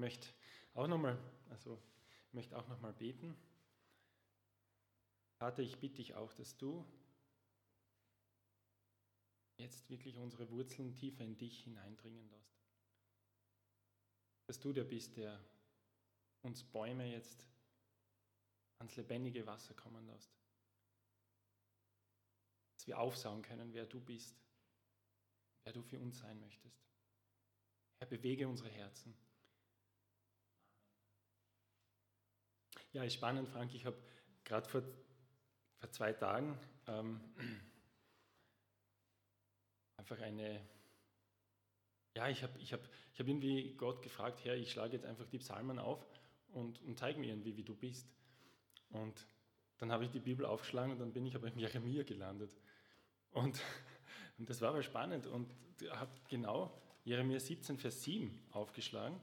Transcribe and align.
möchte 0.00 0.28
auch 0.74 0.86
nochmal, 0.86 1.18
also 1.50 1.80
möchte 2.32 2.56
auch 2.56 2.66
noch 2.68 2.80
mal 2.80 2.92
beten. 2.92 3.36
Vater, 5.38 5.62
ich 5.62 5.78
bitte 5.78 5.96
dich 5.96 6.14
auch, 6.14 6.32
dass 6.32 6.56
du 6.56 6.84
jetzt 9.56 9.88
wirklich 9.90 10.16
unsere 10.16 10.50
Wurzeln 10.50 10.94
tiefer 10.94 11.24
in 11.24 11.36
dich 11.36 11.62
hineindringen 11.64 12.28
lässt. 12.30 12.58
Dass 14.46 14.58
du 14.58 14.72
der 14.72 14.84
bist, 14.84 15.16
der 15.16 15.38
uns 16.42 16.64
Bäume 16.64 17.10
jetzt 17.12 17.46
ans 18.78 18.96
lebendige 18.96 19.46
Wasser 19.46 19.74
kommen 19.74 20.06
lässt. 20.06 20.32
Dass 22.74 22.86
wir 22.86 22.98
aufsauen 22.98 23.42
können, 23.42 23.72
wer 23.74 23.86
du 23.86 24.00
bist, 24.00 24.42
wer 25.64 25.72
du 25.72 25.82
für 25.82 26.00
uns 26.00 26.18
sein 26.18 26.40
möchtest. 26.40 26.82
Herr, 27.98 28.08
bewege 28.08 28.48
unsere 28.48 28.70
Herzen. 28.70 29.14
Ja, 32.92 33.04
ist 33.04 33.14
spannend, 33.14 33.48
Frank. 33.48 33.72
Ich 33.72 33.86
habe 33.86 33.96
gerade 34.42 34.68
vor, 34.68 34.82
vor 35.78 35.90
zwei 35.92 36.12
Tagen 36.12 36.58
ähm, 36.88 37.20
einfach 39.96 40.20
eine, 40.20 40.60
ja, 42.16 42.28
ich 42.28 42.42
habe 42.42 42.58
ich 42.58 42.72
hab, 42.72 42.80
ich 43.12 43.20
hab 43.20 43.28
irgendwie 43.28 43.74
Gott 43.76 44.02
gefragt, 44.02 44.44
Herr, 44.44 44.56
ich 44.56 44.72
schlage 44.72 44.94
jetzt 44.94 45.06
einfach 45.06 45.26
die 45.26 45.38
Psalmen 45.38 45.78
auf 45.78 46.04
und, 46.48 46.82
und 46.82 46.98
zeige 46.98 47.20
mir 47.20 47.28
irgendwie, 47.28 47.56
wie 47.56 47.62
du 47.62 47.76
bist. 47.76 48.12
Und 48.88 49.24
dann 49.78 49.92
habe 49.92 50.04
ich 50.04 50.10
die 50.10 50.18
Bibel 50.18 50.44
aufgeschlagen 50.44 50.90
und 50.90 50.98
dann 50.98 51.12
bin 51.12 51.24
ich 51.26 51.36
aber 51.36 51.46
im 51.46 51.58
Jeremia 51.58 52.02
gelandet. 52.02 52.56
Und, 53.30 53.62
und 54.38 54.50
das 54.50 54.60
war 54.60 54.70
aber 54.70 54.82
spannend 54.82 55.28
und 55.28 55.54
habe 55.90 56.10
genau 56.28 56.76
Jeremia 57.04 57.38
17, 57.38 57.78
Vers 57.78 58.02
7 58.02 58.48
aufgeschlagen. 58.50 59.20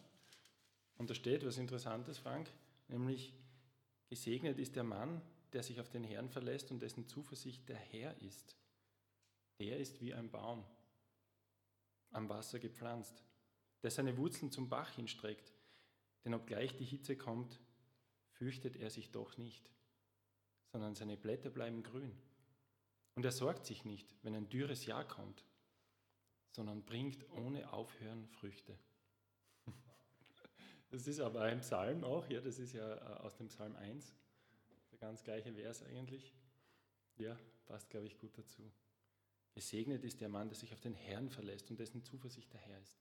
Und 0.95 1.09
da 1.09 1.13
steht 1.13 1.45
was 1.45 1.58
Interessantes, 1.58 2.17
Frank, 2.17 2.49
nämlich, 2.88 3.33
gesegnet 4.09 4.58
ist 4.59 4.75
der 4.75 4.83
Mann, 4.83 5.22
der 5.53 5.63
sich 5.63 5.80
auf 5.80 5.89
den 5.89 6.03
Herrn 6.03 6.30
verlässt 6.30 6.72
und 6.72 6.81
dessen 6.81 7.08
Zuversicht 7.08 7.67
der 7.69 7.77
Herr 7.77 8.19
ist. 8.22 8.55
Der 9.59 9.77
ist 9.77 10.02
wie 10.02 10.14
ein 10.14 10.30
Baum 10.30 10.66
am 12.11 12.30
Wasser 12.30 12.59
gepflanzt, 12.59 13.23
der 13.83 13.91
seine 13.91 14.17
Wurzeln 14.17 14.52
zum 14.52 14.69
Bach 14.69 14.91
hinstreckt, 14.91 15.53
denn 16.23 16.33
obgleich 16.33 16.75
die 16.75 16.86
Hitze 16.86 17.16
kommt, 17.16 17.59
fürchtet 18.31 18.75
er 18.75 18.89
sich 18.89 19.11
doch 19.11 19.38
nicht, 19.38 19.72
sondern 20.71 20.95
seine 20.95 21.17
Blätter 21.17 21.49
bleiben 21.49 21.83
grün. 21.83 22.16
Und 23.16 23.25
er 23.25 23.31
sorgt 23.31 23.66
sich 23.66 23.83
nicht, 23.83 24.16
wenn 24.23 24.36
ein 24.36 24.49
dürres 24.49 24.86
Jahr 24.86 25.08
kommt, 25.08 25.44
sondern 26.52 26.83
bringt 26.83 27.30
ohne 27.31 27.71
Aufhören 27.73 28.27
Früchte. 28.27 28.77
Das 30.89 31.05
ist 31.07 31.19
aber 31.19 31.41
ein 31.41 31.59
Psalm 31.59 32.03
auch, 32.03 32.30
ja, 32.30 32.39
das 32.39 32.59
ist 32.59 32.73
ja 32.73 32.95
äh, 32.95 33.19
aus 33.19 33.35
dem 33.35 33.47
Psalm 33.47 33.75
1, 33.75 34.16
der 34.91 34.99
ganz 34.99 35.23
gleiche 35.23 35.53
Vers 35.53 35.83
eigentlich. 35.83 36.33
Ja, 37.17 37.38
passt, 37.66 37.89
glaube 37.89 38.07
ich, 38.07 38.17
gut 38.17 38.38
dazu. 38.38 38.71
Gesegnet 39.53 40.03
ist 40.03 40.21
der 40.21 40.30
Mann, 40.30 40.49
der 40.49 40.55
sich 40.55 40.71
auf 40.73 40.80
den 40.80 40.93
Herrn 40.93 41.30
verlässt 41.30 41.69
und 41.71 41.80
dessen 41.80 42.03
Zuversicht 42.03 42.53
der 42.53 42.61
Herr 42.61 42.80
ist. 42.80 42.99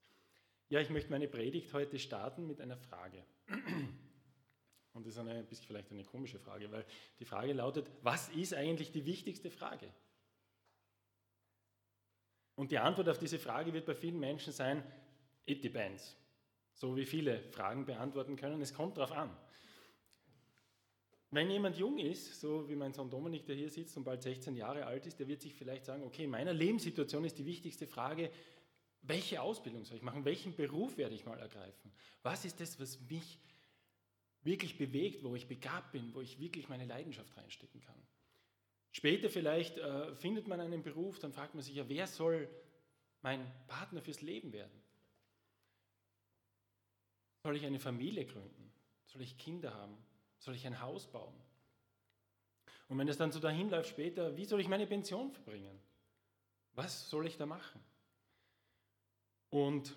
Ja, 0.68 0.80
ich 0.80 0.90
möchte 0.90 1.10
meine 1.10 1.28
Predigt 1.28 1.72
heute 1.72 1.98
starten 1.98 2.46
mit 2.46 2.60
einer 2.60 2.76
Frage. 2.76 3.22
Und 4.94 5.06
das 5.06 5.12
ist 5.12 5.18
eine, 5.18 5.44
bisschen 5.44 5.66
vielleicht 5.66 5.92
eine 5.92 6.04
komische 6.04 6.38
Frage, 6.38 6.72
weil 6.72 6.84
die 7.20 7.26
Frage 7.26 7.52
lautet, 7.52 7.90
was 8.02 8.30
ist 8.30 8.54
eigentlich 8.54 8.90
die 8.90 9.04
wichtigste 9.04 9.50
Frage? 9.50 9.92
Und 12.54 12.70
die 12.70 12.78
Antwort 12.78 13.10
auf 13.10 13.18
diese 13.18 13.38
Frage 13.38 13.74
wird 13.74 13.84
bei 13.84 13.94
vielen 13.94 14.18
Menschen 14.18 14.52
sein, 14.54 14.82
it 15.44 15.62
depends. 15.62 16.16
So 16.76 16.94
wie 16.94 17.06
viele 17.06 17.42
Fragen 17.52 17.86
beantworten 17.86 18.36
können, 18.36 18.60
es 18.60 18.74
kommt 18.74 18.98
darauf 18.98 19.12
an. 19.12 19.34
Wenn 21.30 21.50
jemand 21.50 21.76
jung 21.76 21.98
ist, 21.98 22.38
so 22.40 22.68
wie 22.68 22.76
mein 22.76 22.92
Sohn 22.92 23.10
Dominik, 23.10 23.46
der 23.46 23.56
hier 23.56 23.70
sitzt 23.70 23.96
und 23.96 24.04
bald 24.04 24.22
16 24.22 24.54
Jahre 24.54 24.84
alt 24.84 25.06
ist, 25.06 25.18
der 25.18 25.26
wird 25.26 25.40
sich 25.40 25.54
vielleicht 25.54 25.86
sagen, 25.86 26.02
okay, 26.04 26.24
in 26.24 26.30
meiner 26.30 26.52
Lebenssituation 26.52 27.24
ist 27.24 27.38
die 27.38 27.46
wichtigste 27.46 27.86
Frage, 27.86 28.30
welche 29.02 29.40
Ausbildung 29.40 29.84
soll 29.84 29.96
ich 29.96 30.02
machen? 30.02 30.24
Welchen 30.24 30.54
Beruf 30.54 30.98
werde 30.98 31.14
ich 31.14 31.24
mal 31.24 31.38
ergreifen? 31.38 31.92
Was 32.22 32.44
ist 32.44 32.60
das, 32.60 32.78
was 32.78 33.00
mich 33.00 33.38
wirklich 34.42 34.76
bewegt, 34.76 35.24
wo 35.24 35.34
ich 35.34 35.48
begabt 35.48 35.92
bin, 35.92 36.14
wo 36.14 36.20
ich 36.20 36.38
wirklich 36.38 36.68
meine 36.68 36.84
Leidenschaft 36.84 37.36
reinstecken 37.36 37.80
kann? 37.80 38.06
Später 38.92 39.30
vielleicht 39.30 39.78
äh, 39.78 40.14
findet 40.14 40.46
man 40.46 40.60
einen 40.60 40.82
Beruf, 40.82 41.18
dann 41.18 41.32
fragt 41.32 41.54
man 41.54 41.62
sich 41.62 41.74
ja, 41.74 41.88
wer 41.88 42.06
soll 42.06 42.48
mein 43.22 43.50
Partner 43.66 44.02
fürs 44.02 44.20
Leben 44.20 44.52
werden? 44.52 44.85
Soll 47.46 47.54
ich 47.54 47.64
eine 47.64 47.78
Familie 47.78 48.24
gründen? 48.24 48.72
Soll 49.04 49.22
ich 49.22 49.38
Kinder 49.38 49.72
haben? 49.72 49.96
Soll 50.40 50.56
ich 50.56 50.66
ein 50.66 50.80
Haus 50.80 51.06
bauen? 51.06 51.32
Und 52.88 52.98
wenn 52.98 53.06
es 53.06 53.18
dann 53.18 53.30
so 53.30 53.38
dahin 53.38 53.70
läuft 53.70 53.88
später, 53.88 54.36
wie 54.36 54.44
soll 54.44 54.60
ich 54.60 54.66
meine 54.66 54.84
Pension 54.84 55.30
verbringen? 55.30 55.80
Was 56.72 57.08
soll 57.08 57.24
ich 57.24 57.36
da 57.36 57.46
machen? 57.46 57.80
Und 59.50 59.96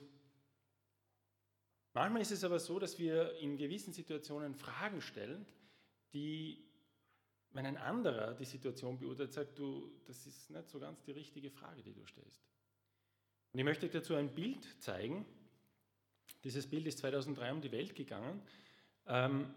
manchmal 1.93 2.21
ist 2.21 2.33
es 2.33 2.43
aber 2.43 2.59
so, 2.59 2.77
dass 2.77 2.99
wir 2.99 3.35
in 3.39 3.57
gewissen 3.57 3.93
Situationen 3.93 4.53
Fragen 4.53 5.01
stellen, 5.01 5.43
die, 6.13 6.63
wenn 7.49 7.65
ein 7.65 7.77
anderer 7.77 8.35
die 8.35 8.45
Situation 8.45 8.99
beurteilt, 8.99 9.33
sagt, 9.33 9.57
du, 9.57 9.91
das 10.05 10.27
ist 10.27 10.51
nicht 10.51 10.69
so 10.69 10.79
ganz 10.79 11.01
die 11.01 11.13
richtige 11.13 11.49
Frage, 11.49 11.81
die 11.81 11.95
du 11.95 12.05
stellst. 12.05 12.43
Und 13.53 13.57
ich 13.57 13.65
möchte 13.65 13.89
dazu 13.89 14.13
ein 14.13 14.35
Bild 14.35 14.63
zeigen. 14.83 15.25
Dieses 16.43 16.69
Bild 16.69 16.87
ist 16.87 16.99
2003 16.99 17.51
um 17.51 17.61
die 17.61 17.71
Welt 17.71 17.95
gegangen. 17.95 18.41
Ähm, 19.07 19.53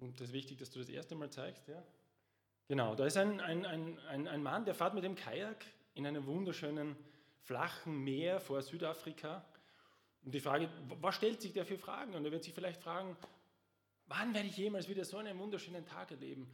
und 0.00 0.20
das 0.20 0.28
ist 0.28 0.32
wichtig, 0.32 0.58
dass 0.58 0.70
du 0.70 0.78
das 0.78 0.88
erste 0.88 1.14
Mal 1.14 1.30
zeigst. 1.30 1.66
Ja? 1.68 1.82
Genau, 2.68 2.94
da 2.94 3.06
ist 3.06 3.16
ein, 3.16 3.40
ein, 3.40 3.64
ein, 3.64 4.28
ein 4.28 4.42
Mann, 4.42 4.64
der 4.64 4.74
fährt 4.74 4.94
mit 4.94 5.04
dem 5.04 5.14
Kajak 5.14 5.64
in 5.94 6.06
einem 6.06 6.26
wunderschönen 6.26 6.96
flachen 7.42 8.04
Meer 8.04 8.40
vor 8.40 8.62
Südafrika. 8.62 9.44
Und 10.22 10.34
die 10.34 10.40
Frage, 10.40 10.68
was 11.00 11.14
stellt 11.14 11.40
sich 11.40 11.52
der 11.52 11.64
für 11.64 11.78
Fragen? 11.78 12.14
Und 12.14 12.24
er 12.24 12.30
wird 12.30 12.44
sich 12.44 12.52
vielleicht 12.52 12.82
fragen, 12.82 13.16
wann 14.06 14.34
werde 14.34 14.48
ich 14.48 14.56
jemals 14.56 14.88
wieder 14.88 15.04
so 15.04 15.16
einen 15.16 15.38
wunderschönen 15.38 15.84
Tag 15.86 16.10
erleben? 16.10 16.48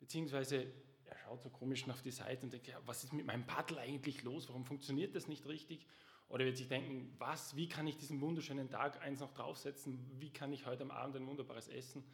Beziehungsweise 0.00 0.66
er 1.04 1.18
schaut 1.18 1.42
so 1.42 1.50
komisch 1.50 1.88
auf 1.88 2.02
die 2.02 2.10
Seite 2.10 2.44
und 2.44 2.52
denkt, 2.52 2.68
ja, 2.68 2.80
was 2.86 3.04
ist 3.04 3.12
mit 3.12 3.26
meinem 3.26 3.46
Paddel 3.46 3.78
eigentlich 3.78 4.22
los? 4.22 4.48
Warum 4.48 4.64
funktioniert 4.64 5.14
das 5.14 5.28
nicht 5.28 5.46
richtig? 5.46 5.86
Oder 6.28 6.44
er 6.44 6.46
wird 6.46 6.58
sich 6.58 6.68
denken, 6.68 7.14
was, 7.18 7.56
wie 7.56 7.68
kann 7.68 7.86
ich 7.86 7.96
diesen 7.96 8.20
wunderschönen 8.20 8.68
Tag 8.68 9.00
eins 9.00 9.20
noch 9.20 9.32
draufsetzen? 9.32 10.20
Wie 10.20 10.30
kann 10.30 10.52
ich 10.52 10.66
heute 10.66 10.82
am 10.82 10.90
Abend 10.90 11.16
ein 11.16 11.26
wunderbares 11.26 11.68
Essen 11.68 12.04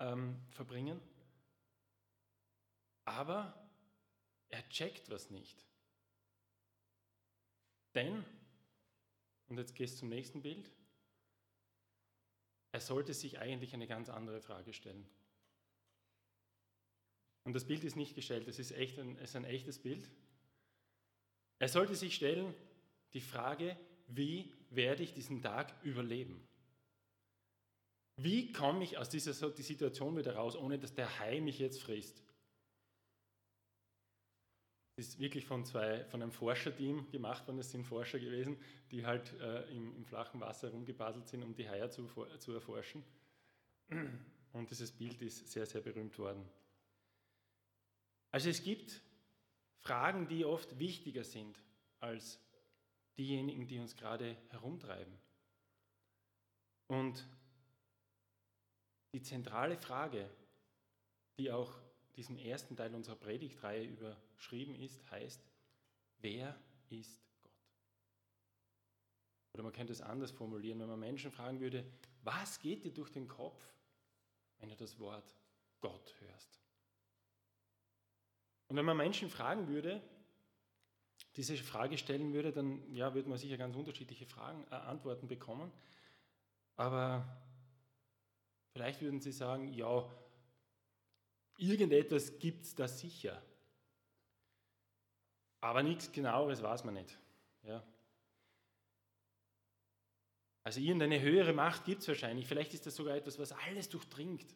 ähm, 0.00 0.36
verbringen. 0.50 1.00
Aber 3.04 3.54
er 4.48 4.68
checkt 4.68 5.10
was 5.10 5.30
nicht. 5.30 5.64
Denn, 7.94 8.24
und 9.48 9.58
jetzt 9.58 9.74
gehst 9.74 9.94
du 9.94 9.98
zum 10.00 10.08
nächsten 10.08 10.42
Bild, 10.42 10.70
er 12.72 12.80
sollte 12.80 13.14
sich 13.14 13.38
eigentlich 13.38 13.74
eine 13.74 13.86
ganz 13.86 14.08
andere 14.08 14.40
Frage 14.40 14.72
stellen. 14.72 15.08
Und 17.44 17.54
das 17.54 17.66
Bild 17.66 17.84
ist 17.84 17.96
nicht 17.96 18.14
gestellt, 18.14 18.46
es 18.46 18.58
ist, 18.58 18.70
echt 18.72 18.98
ein, 18.98 19.16
es 19.16 19.30
ist 19.30 19.36
ein 19.36 19.44
echtes 19.44 19.80
Bild. 19.80 20.08
Er 21.58 21.68
sollte 21.68 21.94
sich 21.94 22.14
stellen 22.14 22.54
die 23.12 23.20
Frage, 23.20 23.76
wie 24.06 24.52
werde 24.70 25.02
ich 25.02 25.14
diesen 25.14 25.42
Tag 25.42 25.74
überleben? 25.82 26.46
Wie 28.16 28.52
komme 28.52 28.84
ich 28.84 28.98
aus 28.98 29.08
dieser 29.08 29.32
Situation 29.32 30.16
wieder 30.16 30.34
raus, 30.34 30.56
ohne 30.56 30.78
dass 30.78 30.94
der 30.94 31.18
Hai 31.18 31.40
mich 31.40 31.58
jetzt 31.58 31.82
frisst? 31.82 32.22
Das 34.96 35.08
ist 35.08 35.18
wirklich 35.18 35.46
von, 35.46 35.64
zwei, 35.64 36.04
von 36.04 36.20
einem 36.20 36.32
Forscherteam 36.32 37.10
gemacht 37.10 37.46
worden. 37.46 37.58
Es 37.58 37.70
sind 37.70 37.84
Forscher 37.84 38.18
gewesen, 38.18 38.58
die 38.90 39.06
halt 39.06 39.32
äh, 39.40 39.62
im, 39.70 39.96
im, 39.96 40.04
flachen 40.04 40.40
Wasser 40.40 40.68
rumgebaselt 40.68 41.26
sind, 41.28 41.42
um 41.42 41.54
die 41.54 41.66
Haie 41.66 41.88
zu, 41.88 42.06
zu 42.38 42.52
erforschen. 42.52 43.02
Und 44.52 44.70
dieses 44.70 44.92
Bild 44.92 45.22
ist 45.22 45.48
sehr, 45.48 45.64
sehr 45.64 45.80
berühmt 45.80 46.18
worden. 46.18 46.46
Also 48.30 48.50
es 48.50 48.62
gibt 48.62 49.00
Fragen, 49.78 50.28
die 50.28 50.44
oft 50.44 50.78
wichtiger 50.78 51.24
sind 51.24 51.58
als 52.00 52.38
diejenigen, 53.20 53.66
die 53.66 53.78
uns 53.78 53.94
gerade 53.94 54.34
herumtreiben. 54.48 55.12
Und 56.88 57.28
die 59.12 59.20
zentrale 59.20 59.76
Frage, 59.76 60.28
die 61.38 61.52
auch 61.52 61.78
diesem 62.16 62.38
ersten 62.38 62.76
Teil 62.76 62.94
unserer 62.94 63.16
Predigtreihe 63.16 63.84
überschrieben 63.84 64.74
ist, 64.74 65.08
heißt, 65.10 65.44
wer 66.20 66.58
ist 66.88 67.22
Gott? 67.42 67.52
Oder 69.52 69.64
man 69.64 69.72
könnte 69.72 69.92
es 69.92 70.00
anders 70.00 70.30
formulieren, 70.30 70.80
wenn 70.80 70.88
man 70.88 70.98
Menschen 70.98 71.30
fragen 71.30 71.60
würde, 71.60 71.84
was 72.22 72.58
geht 72.58 72.84
dir 72.84 72.92
durch 72.92 73.10
den 73.10 73.28
Kopf, 73.28 73.62
wenn 74.58 74.70
du 74.70 74.76
das 74.76 74.98
Wort 74.98 75.36
Gott 75.80 76.14
hörst? 76.20 76.58
Und 78.68 78.76
wenn 78.76 78.84
man 78.86 78.96
Menschen 78.96 79.28
fragen 79.28 79.68
würde, 79.68 80.02
diese 81.36 81.56
Frage 81.56 81.96
stellen 81.96 82.32
würde, 82.32 82.52
dann 82.52 82.92
ja, 82.94 83.14
würde 83.14 83.28
man 83.28 83.38
sicher 83.38 83.56
ganz 83.56 83.76
unterschiedliche 83.76 84.26
Fragen, 84.26 84.64
äh, 84.70 84.74
Antworten 84.74 85.28
bekommen. 85.28 85.72
aber 86.76 87.24
vielleicht 88.72 89.00
würden 89.02 89.20
Sie 89.20 89.32
sagen, 89.32 89.72
ja, 89.72 90.08
irgendetwas 91.58 92.38
gibt 92.38 92.64
es 92.64 92.74
da 92.74 92.88
sicher. 92.88 93.42
Aber 95.60 95.82
nichts 95.82 96.10
genaueres 96.10 96.62
weiß 96.62 96.84
man 96.84 96.94
nicht. 96.94 97.18
Ja. 97.64 97.84
Also 100.62 100.80
irgendeine 100.80 101.20
höhere 101.20 101.52
Macht 101.52 101.84
gibt 101.84 102.02
es 102.02 102.08
wahrscheinlich. 102.08 102.46
Vielleicht 102.46 102.74
ist 102.74 102.86
das 102.86 102.96
sogar 102.96 103.16
etwas, 103.16 103.38
was 103.38 103.52
alles 103.52 103.88
durchdringt. 103.88 104.54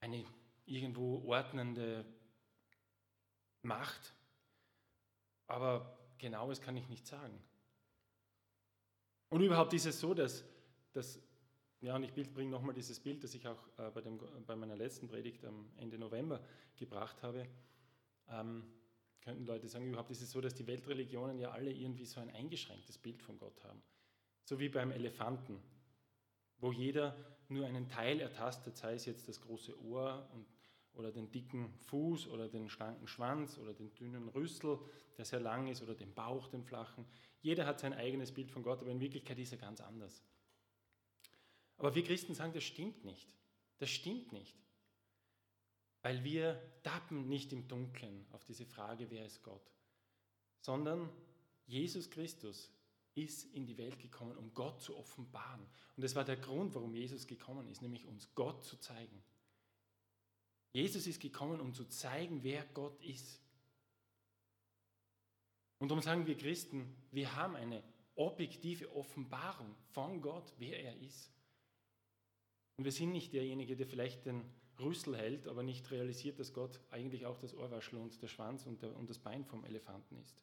Eine 0.00 0.24
irgendwo 0.66 1.22
ordnende 1.26 2.04
Macht. 3.62 4.14
Aber 5.50 5.98
genaues 6.18 6.60
kann 6.60 6.76
ich 6.76 6.88
nicht 6.88 7.06
sagen. 7.06 7.36
Und 9.30 9.40
überhaupt 9.42 9.72
ist 9.74 9.86
es 9.86 9.98
so, 9.98 10.14
dass, 10.14 10.44
dass 10.92 11.20
ja, 11.80 11.96
und 11.96 12.04
ich 12.04 12.12
bringe 12.12 12.50
nochmal 12.50 12.74
dieses 12.74 13.00
Bild, 13.00 13.24
das 13.24 13.34
ich 13.34 13.48
auch 13.48 13.58
äh, 13.78 13.90
bei, 13.90 14.00
dem, 14.00 14.20
bei 14.46 14.54
meiner 14.54 14.76
letzten 14.76 15.08
Predigt 15.08 15.44
am 15.44 15.70
Ende 15.76 15.98
November 15.98 16.40
gebracht 16.76 17.22
habe. 17.22 17.48
Ähm, 18.28 18.64
könnten 19.22 19.44
Leute 19.44 19.68
sagen, 19.68 19.86
überhaupt 19.86 20.10
ist 20.10 20.22
es 20.22 20.30
so, 20.30 20.40
dass 20.40 20.54
die 20.54 20.66
Weltreligionen 20.66 21.38
ja 21.38 21.50
alle 21.50 21.72
irgendwie 21.72 22.06
so 22.06 22.20
ein 22.20 22.30
eingeschränktes 22.30 22.98
Bild 22.98 23.22
von 23.22 23.38
Gott 23.38 23.64
haben. 23.64 23.82
So 24.44 24.58
wie 24.60 24.68
beim 24.68 24.92
Elefanten, 24.92 25.60
wo 26.58 26.70
jeder 26.70 27.16
nur 27.48 27.66
einen 27.66 27.88
Teil 27.88 28.20
ertastet, 28.20 28.76
sei 28.76 28.94
es 28.94 29.04
jetzt 29.04 29.28
das 29.28 29.40
große 29.40 29.82
Ohr 29.82 30.28
und, 30.32 30.46
oder 31.00 31.10
den 31.10 31.30
dicken 31.32 31.72
Fuß 31.80 32.28
oder 32.28 32.48
den 32.48 32.68
schlanken 32.68 33.08
Schwanz 33.08 33.58
oder 33.58 33.74
den 33.74 33.92
dünnen 33.94 34.28
Rüssel, 34.28 34.78
der 35.16 35.24
sehr 35.24 35.40
lang 35.40 35.66
ist, 35.66 35.82
oder 35.82 35.94
den 35.94 36.14
Bauch, 36.14 36.48
den 36.48 36.62
flachen. 36.62 37.04
Jeder 37.40 37.66
hat 37.66 37.80
sein 37.80 37.94
eigenes 37.94 38.32
Bild 38.32 38.50
von 38.50 38.62
Gott, 38.62 38.80
aber 38.80 38.90
in 38.90 39.00
Wirklichkeit 39.00 39.38
ist 39.38 39.52
er 39.52 39.58
ganz 39.58 39.80
anders. 39.80 40.22
Aber 41.78 41.94
wir 41.94 42.04
Christen 42.04 42.34
sagen, 42.34 42.52
das 42.52 42.64
stimmt 42.64 43.04
nicht. 43.04 43.28
Das 43.78 43.90
stimmt 43.90 44.32
nicht. 44.32 44.56
Weil 46.02 46.22
wir 46.22 46.60
tappen 46.82 47.28
nicht 47.28 47.52
im 47.52 47.66
Dunkeln 47.66 48.26
auf 48.32 48.44
diese 48.44 48.66
Frage, 48.66 49.10
wer 49.10 49.24
ist 49.24 49.42
Gott, 49.42 49.72
sondern 50.60 51.10
Jesus 51.66 52.10
Christus 52.10 52.70
ist 53.14 53.44
in 53.54 53.66
die 53.66 53.78
Welt 53.78 53.98
gekommen, 53.98 54.36
um 54.36 54.52
Gott 54.54 54.80
zu 54.80 54.96
offenbaren. 54.96 55.66
Und 55.96 56.02
das 56.02 56.14
war 56.14 56.24
der 56.24 56.36
Grund, 56.36 56.74
warum 56.74 56.94
Jesus 56.94 57.26
gekommen 57.26 57.68
ist, 57.68 57.82
nämlich 57.82 58.06
uns 58.06 58.34
Gott 58.34 58.64
zu 58.64 58.76
zeigen. 58.78 59.22
Jesus 60.72 61.06
ist 61.06 61.20
gekommen, 61.20 61.60
um 61.60 61.74
zu 61.74 61.84
zeigen, 61.86 62.42
wer 62.42 62.64
Gott 62.66 63.00
ist. 63.02 63.40
Und 65.78 65.88
darum 65.88 66.02
sagen 66.02 66.26
wir 66.26 66.36
Christen, 66.36 66.94
wir 67.10 67.34
haben 67.34 67.56
eine 67.56 67.82
objektive 68.14 68.94
Offenbarung 68.94 69.74
von 69.92 70.20
Gott, 70.20 70.52
wer 70.58 70.78
er 70.78 70.96
ist. 71.00 71.32
Und 72.76 72.84
wir 72.84 72.92
sind 72.92 73.12
nicht 73.12 73.32
derjenige, 73.32 73.76
der 73.76 73.86
vielleicht 73.86 74.26
den 74.26 74.44
Rüssel 74.78 75.16
hält, 75.16 75.46
aber 75.48 75.62
nicht 75.62 75.90
realisiert, 75.90 76.38
dass 76.38 76.52
Gott 76.52 76.80
eigentlich 76.90 77.26
auch 77.26 77.38
das 77.38 77.54
Ohrwaschel 77.54 77.98
und 77.98 78.20
der 78.22 78.28
Schwanz 78.28 78.66
und, 78.66 78.82
der, 78.82 78.94
und 78.96 79.08
das 79.10 79.18
Bein 79.18 79.44
vom 79.44 79.64
Elefanten 79.64 80.16
ist. 80.18 80.42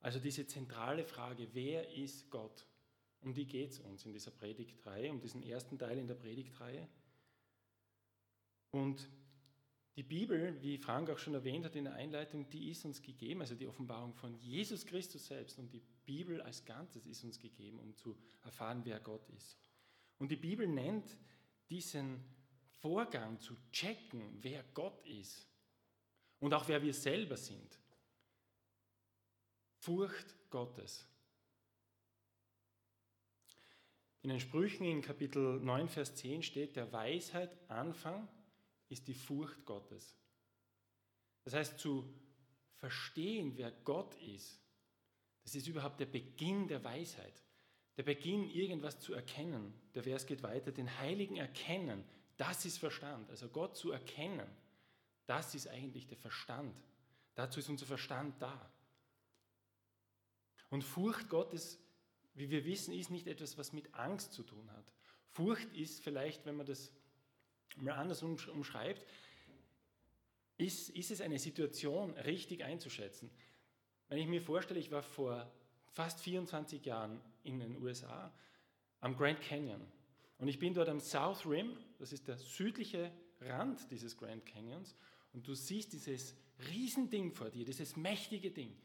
Also 0.00 0.20
diese 0.20 0.46
zentrale 0.46 1.04
Frage, 1.04 1.48
wer 1.52 1.92
ist 1.92 2.30
Gott? 2.30 2.66
Um 3.20 3.34
die 3.34 3.46
geht 3.46 3.70
es 3.70 3.80
uns 3.80 4.04
in 4.04 4.12
dieser 4.12 4.30
Predigtreihe, 4.30 5.10
um 5.10 5.20
diesen 5.20 5.42
ersten 5.42 5.78
Teil 5.78 5.98
in 5.98 6.06
der 6.06 6.14
Predigtreihe. 6.14 6.88
Und 8.70 9.08
die 9.96 10.04
Bibel, 10.04 10.56
wie 10.62 10.78
Frank 10.78 11.10
auch 11.10 11.18
schon 11.18 11.34
erwähnt 11.34 11.64
hat 11.64 11.74
in 11.74 11.84
der 11.84 11.94
Einleitung, 11.94 12.48
die 12.50 12.70
ist 12.70 12.84
uns 12.84 13.02
gegeben, 13.02 13.40
also 13.40 13.56
die 13.56 13.66
Offenbarung 13.66 14.14
von 14.14 14.38
Jesus 14.38 14.86
Christus 14.86 15.26
selbst 15.26 15.58
und 15.58 15.72
die 15.72 15.82
Bibel 16.04 16.40
als 16.40 16.64
Ganzes 16.64 17.06
ist 17.06 17.24
uns 17.24 17.38
gegeben, 17.40 17.80
um 17.80 17.96
zu 17.96 18.16
erfahren, 18.44 18.82
wer 18.84 19.00
Gott 19.00 19.28
ist. 19.30 19.58
Und 20.18 20.30
die 20.30 20.36
Bibel 20.36 20.68
nennt 20.68 21.16
diesen 21.68 22.22
Vorgang 22.76 23.40
zu 23.40 23.56
checken, 23.72 24.38
wer 24.40 24.62
Gott 24.74 25.04
ist 25.04 25.48
und 26.38 26.54
auch 26.54 26.68
wer 26.68 26.80
wir 26.80 26.94
selber 26.94 27.36
sind. 27.36 27.78
Furcht 29.80 30.34
Gottes. 30.50 31.08
In 34.22 34.30
den 34.30 34.40
Sprüchen 34.40 34.84
in 34.84 35.02
Kapitel 35.02 35.60
9, 35.60 35.88
Vers 35.88 36.14
10 36.16 36.42
steht, 36.42 36.76
der 36.76 36.92
Weisheit 36.92 37.50
Anfang 37.68 38.28
ist 38.88 39.06
die 39.08 39.14
Furcht 39.14 39.64
Gottes. 39.64 40.16
Das 41.44 41.54
heißt, 41.54 41.78
zu 41.78 42.12
verstehen, 42.76 43.56
wer 43.56 43.70
Gott 43.70 44.14
ist, 44.16 44.60
das 45.44 45.54
ist 45.54 45.66
überhaupt 45.66 46.00
der 46.00 46.06
Beginn 46.06 46.68
der 46.68 46.82
Weisheit 46.84 47.42
der 47.98 48.04
Beginn, 48.04 48.48
irgendwas 48.48 49.00
zu 49.00 49.12
erkennen. 49.12 49.74
Der 49.92 50.04
Vers 50.04 50.24
geht 50.24 50.44
weiter, 50.44 50.70
den 50.70 50.98
Heiligen 50.98 51.36
erkennen, 51.36 52.04
das 52.36 52.64
ist 52.64 52.78
Verstand. 52.78 53.28
Also 53.28 53.48
Gott 53.48 53.76
zu 53.76 53.90
erkennen, 53.90 54.48
das 55.26 55.56
ist 55.56 55.66
eigentlich 55.66 56.06
der 56.06 56.16
Verstand. 56.16 56.80
Dazu 57.34 57.58
ist 57.58 57.68
unser 57.68 57.86
Verstand 57.86 58.40
da. 58.40 58.72
Und 60.70 60.84
Furcht 60.84 61.28
Gottes, 61.28 61.80
wie 62.38 62.50
wir 62.50 62.64
wissen, 62.64 62.94
ist 62.94 63.10
nicht 63.10 63.26
etwas, 63.26 63.58
was 63.58 63.72
mit 63.72 63.94
Angst 63.94 64.32
zu 64.32 64.42
tun 64.42 64.70
hat. 64.72 64.92
Furcht 65.30 65.72
ist 65.74 66.02
vielleicht, 66.02 66.46
wenn 66.46 66.56
man 66.56 66.66
das 66.66 66.92
mal 67.76 67.92
anders 67.92 68.22
umschreibt, 68.22 69.04
ist, 70.56 70.90
ist 70.90 71.10
es 71.10 71.20
eine 71.20 71.38
Situation 71.38 72.12
richtig 72.18 72.64
einzuschätzen. 72.64 73.30
Wenn 74.08 74.18
ich 74.18 74.26
mir 74.26 74.42
vorstelle, 74.42 74.80
ich 74.80 74.90
war 74.90 75.02
vor 75.02 75.50
fast 75.92 76.20
24 76.20 76.84
Jahren 76.84 77.20
in 77.42 77.60
den 77.60 77.80
USA 77.82 78.32
am 79.00 79.16
Grand 79.16 79.40
Canyon. 79.40 79.80
Und 80.38 80.48
ich 80.48 80.58
bin 80.58 80.74
dort 80.74 80.88
am 80.88 81.00
South 81.00 81.46
Rim, 81.46 81.76
das 81.98 82.12
ist 82.12 82.28
der 82.28 82.38
südliche 82.38 83.12
Rand 83.40 83.90
dieses 83.90 84.16
Grand 84.16 84.44
Canyons, 84.46 84.94
und 85.32 85.46
du 85.46 85.54
siehst 85.54 85.92
dieses 85.92 86.36
Riesending 86.70 87.32
vor 87.32 87.50
dir, 87.50 87.64
dieses 87.64 87.96
mächtige 87.96 88.50
Ding. 88.50 88.76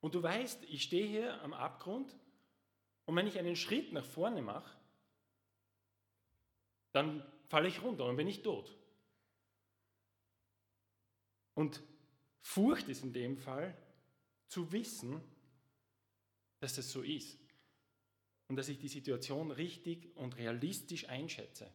Und 0.00 0.14
du 0.14 0.22
weißt, 0.22 0.64
ich 0.64 0.82
stehe 0.82 1.06
hier 1.06 1.42
am 1.42 1.52
Abgrund 1.52 2.14
und 3.06 3.16
wenn 3.16 3.26
ich 3.26 3.38
einen 3.38 3.56
Schritt 3.56 3.92
nach 3.92 4.04
vorne 4.04 4.42
mache, 4.42 4.76
dann 6.92 7.24
falle 7.48 7.68
ich 7.68 7.82
runter 7.82 8.04
und 8.04 8.16
bin 8.16 8.26
ich 8.26 8.42
tot. 8.42 8.76
Und 11.54 11.82
Furcht 12.42 12.88
ist 12.88 13.02
in 13.02 13.12
dem 13.12 13.38
Fall 13.38 13.76
zu 14.48 14.70
wissen, 14.72 15.20
dass 16.60 16.74
das 16.74 16.90
so 16.90 17.02
ist 17.02 17.38
und 18.48 18.56
dass 18.56 18.68
ich 18.68 18.78
die 18.78 18.88
Situation 18.88 19.50
richtig 19.50 20.14
und 20.16 20.36
realistisch 20.36 21.08
einschätze. 21.08 21.70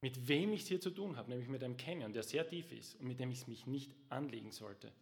Mit 0.00 0.28
wem 0.28 0.52
ich 0.52 0.62
es 0.62 0.68
hier 0.68 0.80
zu 0.80 0.90
tun 0.90 1.16
habe, 1.16 1.30
nämlich 1.30 1.48
mit 1.48 1.62
einem 1.62 1.76
Canyon, 1.76 2.12
der 2.12 2.22
sehr 2.22 2.48
tief 2.48 2.70
ist 2.70 2.94
und 2.96 3.08
mit 3.08 3.18
dem 3.18 3.30
ich 3.30 3.46
mich 3.48 3.66
nicht 3.66 3.92
anlegen 4.08 4.52
sollte. 4.52 4.92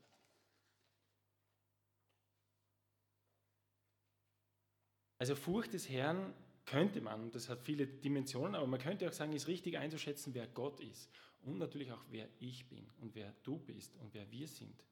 Also 5.18 5.34
Furcht 5.34 5.72
des 5.72 5.88
Herrn 5.88 6.34
könnte 6.66 7.00
man, 7.00 7.22
und 7.22 7.34
das 7.34 7.48
hat 7.48 7.62
viele 7.62 7.86
Dimensionen, 7.86 8.54
aber 8.54 8.66
man 8.66 8.80
könnte 8.80 9.08
auch 9.08 9.12
sagen, 9.12 9.32
ist 9.32 9.48
richtig 9.48 9.78
einzuschätzen, 9.78 10.34
wer 10.34 10.46
Gott 10.46 10.80
ist 10.80 11.10
und 11.42 11.58
natürlich 11.58 11.92
auch, 11.92 12.04
wer 12.10 12.28
ich 12.40 12.68
bin 12.68 12.86
und 13.00 13.14
wer 13.14 13.32
du 13.44 13.58
bist 13.58 13.96
und 13.96 14.12
wer 14.12 14.30
wir 14.30 14.48
sind. 14.48 14.84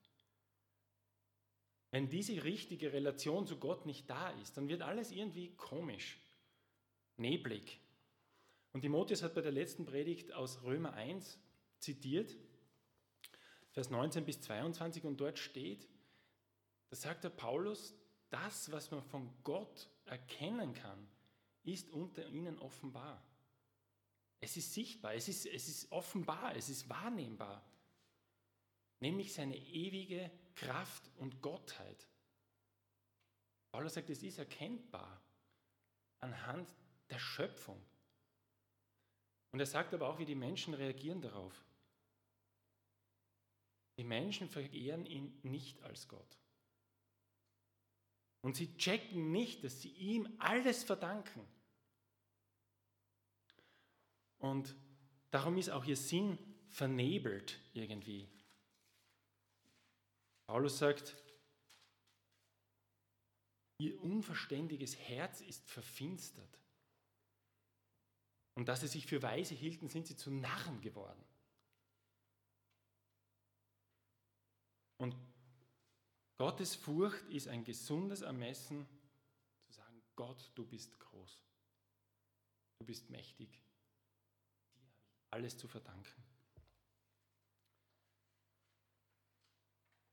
Wenn 1.90 2.09
diese 2.09 2.43
richtige 2.43 2.93
Relation 2.93 3.47
zu 3.47 3.57
Gott 3.59 3.87
nicht 3.87 4.09
da 4.09 4.31
ist, 4.40 4.57
dann 4.57 4.69
wird 4.69 4.83
alles 4.83 5.12
irgendwie 5.12 5.54
komisch, 5.57 6.19
neblig. 7.16 7.81
Und 8.73 8.81
Timotheus 8.81 9.23
hat 9.23 9.35
bei 9.35 9.43
der 9.43 9.52
letzten 9.52 9.85
Predigt 9.85 10.33
aus 10.33 10.62
Römer 10.64 10.95
1 10.95 11.38
zitiert, 11.78 12.37
Vers 13.71 13.90
19 13.90 14.25
bis 14.25 14.40
22, 14.40 15.04
und 15.04 15.21
dort 15.21 15.38
steht, 15.38 15.88
da 16.90 16.97
sagt 16.97 17.25
der 17.25 17.31
Paulus, 17.31 17.95
das, 18.35 18.71
was 18.73 18.91
man 18.91 19.03
von 19.03 19.31
Gott 19.43 19.88
erkennen 20.07 20.75
kann, 20.75 21.09
ist 21.62 21.91
unter 21.91 22.26
ihnen 22.26 22.59
offenbar. 22.59 23.23
Es 24.41 24.57
ist 24.57 24.75
sichtbar, 24.75 25.14
es 25.14 25.29
ist, 25.29 25.47
es 25.47 25.69
ist 25.69 25.91
offenbar, 25.93 26.55
es 26.57 26.69
ist 26.69 26.88
wahrnehmbar 26.88 27.64
nämlich 29.05 29.35
seine 29.35 29.57
ewige 29.57 30.31
Kraft 30.55 31.11
und 31.17 31.43
Gottheit. 31.43 32.09
Paulus 33.71 33.95
sagt, 33.95 34.09
es 34.09 34.23
ist 34.23 34.38
erkennbar 34.38 35.23
anhand 36.21 36.73
der 37.11 37.19
Schöpfung. 37.19 37.85
Und 39.53 39.61
er 39.61 39.67
sagt 39.67 39.93
aber 39.93 40.09
auch, 40.09 40.19
wie 40.19 40.25
die 40.25 40.35
Menschen 40.35 40.73
reagieren 40.73 41.21
darauf. 41.21 41.53
Die 43.99 44.05
Menschen 44.05 44.49
verehren 44.49 45.05
ihn 45.05 45.38
nicht 45.43 45.83
als 45.83 46.09
Gott. 46.09 46.38
Und 48.45 48.57
sie 48.57 48.77
checken 48.77 49.33
nicht, 49.33 49.65
dass 49.65 49.81
sie 49.81 49.89
ihm 49.89 50.29
alles 50.39 50.85
verdanken. 50.85 51.49
Und 54.37 54.77
darum 55.31 55.57
ist 55.57 55.71
auch 55.71 55.87
ihr 55.87 55.97
Sinn 55.97 56.37
vernebelt 56.69 57.59
irgendwie. 57.73 58.29
Paulus 60.47 60.79
sagt, 60.79 61.17
Ihr 63.79 63.99
unverständiges 64.03 64.99
Herz 64.99 65.41
ist 65.41 65.67
verfinstert. 65.67 66.61
Und 68.55 68.69
dass 68.69 68.83
sie 68.83 68.89
sich 68.89 69.07
für 69.07 69.23
weise 69.23 69.55
hielten, 69.55 69.89
sind 69.89 70.07
sie 70.07 70.17
zu 70.17 70.31
Narren 70.31 70.83
geworden. 70.83 71.25
Und 74.99 75.17
Gottes 76.37 76.75
Furcht 76.75 77.29
ist 77.29 77.49
ein 77.49 77.64
gesundes 77.64 78.23
Ermessen, 78.23 78.87
zu 79.62 79.73
sagen, 79.73 80.03
Gott, 80.17 80.50
du 80.55 80.67
bist 80.67 80.99
groß, 80.99 81.45
du 82.79 82.85
bist 82.85 83.09
mächtig, 83.11 83.62
dir 84.75 84.81
habe 84.81 84.91
ich 84.91 85.31
alles 85.31 85.57
zu 85.57 85.69
verdanken. 85.69 86.25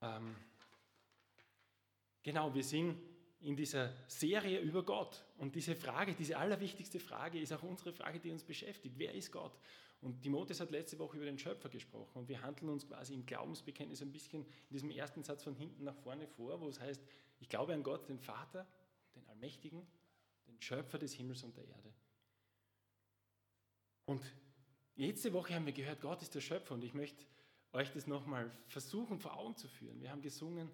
Ähm, 0.00 0.36
genau, 2.22 2.54
wir 2.54 2.64
sind 2.64 3.11
in 3.42 3.56
dieser 3.56 3.92
Serie 4.06 4.60
über 4.60 4.84
Gott. 4.84 5.24
Und 5.38 5.54
diese 5.54 5.74
Frage, 5.74 6.14
diese 6.14 6.36
allerwichtigste 6.38 7.00
Frage 7.00 7.40
ist 7.40 7.52
auch 7.52 7.62
unsere 7.62 7.92
Frage, 7.92 8.20
die 8.20 8.30
uns 8.30 8.44
beschäftigt. 8.44 8.94
Wer 8.98 9.14
ist 9.14 9.32
Gott? 9.32 9.58
Und 10.00 10.20
Timotheus 10.22 10.60
hat 10.60 10.70
letzte 10.70 10.98
Woche 10.98 11.16
über 11.16 11.26
den 11.26 11.38
Schöpfer 11.38 11.68
gesprochen. 11.68 12.18
Und 12.18 12.28
wir 12.28 12.42
handeln 12.42 12.70
uns 12.70 12.86
quasi 12.86 13.14
im 13.14 13.24
Glaubensbekenntnis 13.24 14.02
ein 14.02 14.12
bisschen 14.12 14.44
in 14.44 14.72
diesem 14.72 14.90
ersten 14.90 15.22
Satz 15.22 15.44
von 15.44 15.54
hinten 15.54 15.84
nach 15.84 15.96
vorne 15.96 16.26
vor, 16.26 16.60
wo 16.60 16.68
es 16.68 16.80
heißt, 16.80 17.02
ich 17.40 17.48
glaube 17.48 17.74
an 17.74 17.82
Gott, 17.82 18.08
den 18.08 18.18
Vater, 18.18 18.66
den 19.14 19.26
Allmächtigen, 19.28 19.86
den 20.48 20.60
Schöpfer 20.60 20.98
des 20.98 21.12
Himmels 21.14 21.42
und 21.42 21.56
der 21.56 21.66
Erde. 21.66 21.92
Und 24.06 24.22
letzte 24.96 25.32
Woche 25.32 25.54
haben 25.54 25.66
wir 25.66 25.72
gehört, 25.72 26.00
Gott 26.00 26.22
ist 26.22 26.34
der 26.34 26.40
Schöpfer. 26.40 26.74
Und 26.74 26.82
ich 26.82 26.94
möchte 26.94 27.24
euch 27.72 27.90
das 27.92 28.06
nochmal 28.06 28.50
versuchen 28.66 29.18
vor 29.18 29.36
Augen 29.36 29.56
zu 29.56 29.68
führen. 29.68 30.00
Wir 30.00 30.10
haben 30.10 30.22
gesungen, 30.22 30.68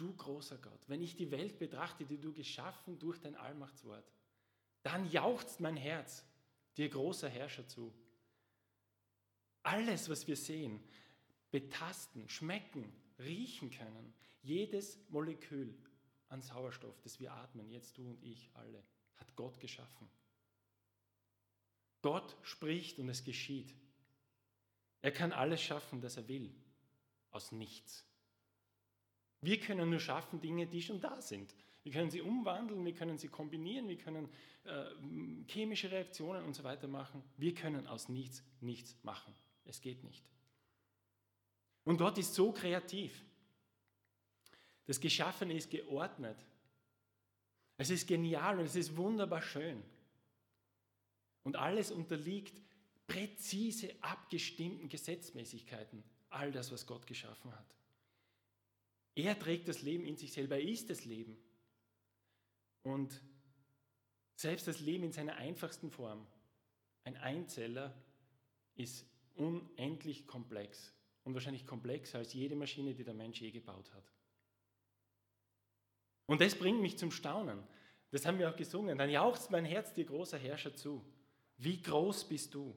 du 0.00 0.14
großer 0.14 0.56
Gott, 0.58 0.88
wenn 0.88 1.02
ich 1.02 1.16
die 1.16 1.30
Welt 1.30 1.58
betrachte, 1.58 2.04
die 2.04 2.18
du 2.18 2.32
geschaffen 2.32 2.98
durch 2.98 3.20
dein 3.20 3.36
Allmachtswort, 3.36 4.10
dann 4.82 5.10
jauchzt 5.10 5.60
mein 5.60 5.76
Herz 5.76 6.24
dir 6.76 6.88
großer 6.88 7.28
Herrscher 7.28 7.66
zu. 7.66 7.92
Alles, 9.62 10.08
was 10.08 10.26
wir 10.26 10.36
sehen, 10.36 10.82
betasten, 11.50 12.28
schmecken, 12.28 12.90
riechen 13.18 13.70
können, 13.70 14.14
jedes 14.42 14.98
Molekül 15.10 15.76
an 16.28 16.40
Sauerstoff, 16.40 16.98
das 17.02 17.20
wir 17.20 17.32
atmen, 17.32 17.70
jetzt 17.70 17.98
du 17.98 18.08
und 18.08 18.22
ich 18.22 18.50
alle, 18.54 18.82
hat 19.16 19.36
Gott 19.36 19.60
geschaffen. 19.60 20.08
Gott 22.00 22.36
spricht 22.42 22.98
und 22.98 23.10
es 23.10 23.24
geschieht. 23.24 23.74
Er 25.02 25.12
kann 25.12 25.32
alles 25.32 25.60
schaffen, 25.60 26.00
das 26.00 26.16
er 26.16 26.28
will, 26.28 26.54
aus 27.30 27.52
nichts. 27.52 28.06
Wir 29.40 29.58
können 29.58 29.90
nur 29.90 30.00
schaffen 30.00 30.40
Dinge, 30.40 30.66
die 30.66 30.82
schon 30.82 31.00
da 31.00 31.20
sind. 31.20 31.54
Wir 31.82 31.92
können 31.92 32.10
sie 32.10 32.20
umwandeln, 32.20 32.84
wir 32.84 32.94
können 32.94 33.16
sie 33.16 33.28
kombinieren, 33.28 33.88
wir 33.88 33.96
können 33.96 34.28
äh, 34.64 34.84
chemische 35.48 35.90
Reaktionen 35.90 36.44
und 36.44 36.54
so 36.54 36.62
weiter 36.62 36.88
machen. 36.88 37.22
Wir 37.38 37.54
können 37.54 37.86
aus 37.86 38.08
nichts 38.08 38.42
nichts 38.60 38.96
machen. 39.02 39.34
Es 39.64 39.80
geht 39.80 40.04
nicht. 40.04 40.24
Und 41.84 41.96
Gott 41.96 42.18
ist 42.18 42.34
so 42.34 42.52
kreativ. 42.52 43.24
Das 44.86 45.00
Geschaffene 45.00 45.54
ist 45.54 45.70
geordnet. 45.70 46.36
Es 47.78 47.88
ist 47.88 48.06
genial 48.06 48.58
und 48.58 48.66
es 48.66 48.76
ist 48.76 48.96
wunderbar 48.96 49.40
schön. 49.40 49.82
Und 51.44 51.56
alles 51.56 51.90
unterliegt 51.90 52.60
präzise 53.06 53.94
abgestimmten 54.02 54.88
Gesetzmäßigkeiten. 54.88 56.04
All 56.28 56.52
das, 56.52 56.70
was 56.70 56.86
Gott 56.86 57.06
geschaffen 57.06 57.50
hat. 57.52 57.74
Er 59.14 59.38
trägt 59.38 59.68
das 59.68 59.82
Leben 59.82 60.04
in 60.04 60.16
sich 60.16 60.32
selber, 60.32 60.56
er 60.56 60.68
ist 60.68 60.90
das 60.90 61.04
Leben. 61.04 61.36
Und 62.82 63.20
selbst 64.34 64.66
das 64.66 64.80
Leben 64.80 65.04
in 65.04 65.12
seiner 65.12 65.36
einfachsten 65.36 65.90
Form, 65.90 66.26
ein 67.04 67.16
Einzeller, 67.16 67.94
ist 68.76 69.04
unendlich 69.34 70.26
komplex 70.26 70.94
und 71.24 71.34
wahrscheinlich 71.34 71.66
komplexer 71.66 72.18
als 72.18 72.32
jede 72.32 72.56
Maschine, 72.56 72.94
die 72.94 73.04
der 73.04 73.14
Mensch 73.14 73.40
je 73.40 73.50
gebaut 73.50 73.92
hat. 73.92 74.04
Und 76.26 76.40
das 76.40 76.54
bringt 76.54 76.80
mich 76.80 76.96
zum 76.96 77.10
Staunen. 77.10 77.62
Das 78.10 78.24
haben 78.24 78.38
wir 78.38 78.48
auch 78.50 78.56
gesungen. 78.56 78.96
Dann 78.96 79.10
jauchzt 79.10 79.50
mein 79.50 79.64
Herz 79.64 79.92
dir 79.92 80.04
großer 80.04 80.38
Herrscher 80.38 80.74
zu. 80.74 81.04
Wie 81.58 81.82
groß 81.82 82.28
bist 82.28 82.54
du? 82.54 82.74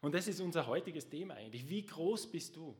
Und 0.00 0.14
das 0.14 0.28
ist 0.28 0.40
unser 0.40 0.66
heutiges 0.66 1.08
Thema 1.08 1.34
eigentlich. 1.34 1.68
Wie 1.68 1.84
groß 1.84 2.30
bist 2.30 2.56
du? 2.56 2.76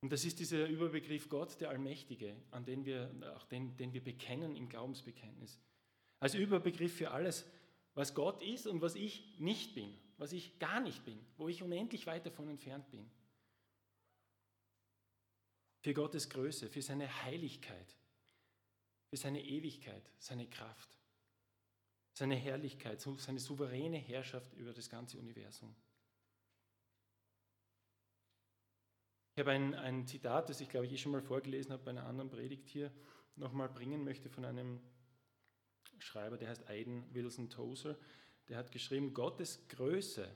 Und 0.00 0.12
das 0.12 0.24
ist 0.24 0.38
dieser 0.38 0.66
Überbegriff 0.66 1.28
Gott, 1.28 1.60
der 1.60 1.70
Allmächtige, 1.70 2.36
an 2.50 2.64
den 2.64 2.84
wir, 2.84 3.10
auch 3.36 3.46
den, 3.46 3.76
den 3.76 3.92
wir 3.92 4.02
bekennen 4.02 4.54
im 4.54 4.68
Glaubensbekenntnis. 4.68 5.58
Als 6.20 6.34
Überbegriff 6.34 6.96
für 6.96 7.10
alles, 7.10 7.46
was 7.94 8.14
Gott 8.14 8.40
ist 8.42 8.66
und 8.66 8.80
was 8.80 8.94
ich 8.94 9.38
nicht 9.40 9.74
bin, 9.74 9.92
was 10.18 10.32
ich 10.32 10.58
gar 10.60 10.80
nicht 10.80 11.04
bin, 11.04 11.18
wo 11.36 11.48
ich 11.48 11.62
unendlich 11.62 12.06
weit 12.06 12.26
davon 12.26 12.48
entfernt 12.48 12.88
bin. 12.90 13.10
Für 15.80 15.94
Gottes 15.94 16.28
Größe, 16.30 16.68
für 16.68 16.82
seine 16.82 17.24
Heiligkeit, 17.24 17.96
für 19.10 19.16
seine 19.16 19.44
Ewigkeit, 19.44 20.02
seine 20.18 20.46
Kraft, 20.48 20.96
seine 22.12 22.36
Herrlichkeit, 22.36 23.00
seine 23.00 23.38
souveräne 23.38 23.98
Herrschaft 23.98 24.52
über 24.54 24.72
das 24.72 24.88
ganze 24.88 25.18
Universum. 25.18 25.74
Ich 29.38 29.40
habe 29.40 29.52
ein, 29.52 29.72
ein 29.76 30.04
Zitat, 30.04 30.48
das 30.48 30.60
ich 30.60 30.68
glaube 30.68 30.86
ich 30.86 30.92
eh 30.92 30.98
schon 30.98 31.12
mal 31.12 31.22
vorgelesen 31.22 31.72
habe 31.72 31.84
bei 31.84 31.92
einer 31.92 32.06
anderen 32.06 32.28
Predigt 32.28 32.68
hier, 32.68 32.90
nochmal 33.36 33.68
bringen 33.68 34.02
möchte 34.02 34.28
von 34.28 34.44
einem 34.44 34.80
Schreiber, 36.00 36.36
der 36.36 36.48
heißt 36.48 36.68
Aiden 36.68 37.04
Wilson 37.14 37.48
Tozer. 37.48 37.96
Der 38.48 38.56
hat 38.56 38.72
geschrieben, 38.72 39.14
Gottes 39.14 39.68
Größe 39.68 40.28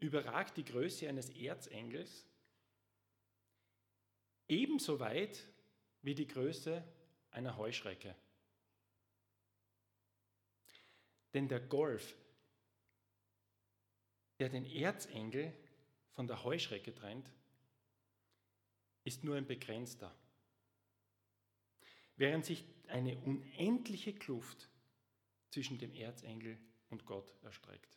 überragt 0.00 0.56
die 0.56 0.64
Größe 0.64 1.08
eines 1.08 1.30
Erzengels 1.30 2.26
ebenso 4.48 4.98
weit 4.98 5.44
wie 6.02 6.16
die 6.16 6.26
Größe 6.26 6.82
einer 7.30 7.56
Heuschrecke. 7.56 8.16
Denn 11.34 11.46
der 11.46 11.60
Golf, 11.60 12.16
der 14.40 14.48
den 14.48 14.66
Erzengel 14.66 15.52
von 16.14 16.26
der 16.26 16.42
Heuschrecke 16.42 16.92
trennt, 16.92 17.30
ist 19.06 19.24
nur 19.24 19.36
ein 19.36 19.46
begrenzter. 19.46 20.14
Während 22.16 22.44
sich 22.44 22.64
eine 22.88 23.16
unendliche 23.18 24.12
Kluft 24.12 24.68
zwischen 25.50 25.78
dem 25.78 25.94
Erzengel 25.94 26.58
und 26.90 27.06
Gott 27.06 27.32
erstreckt. 27.42 27.96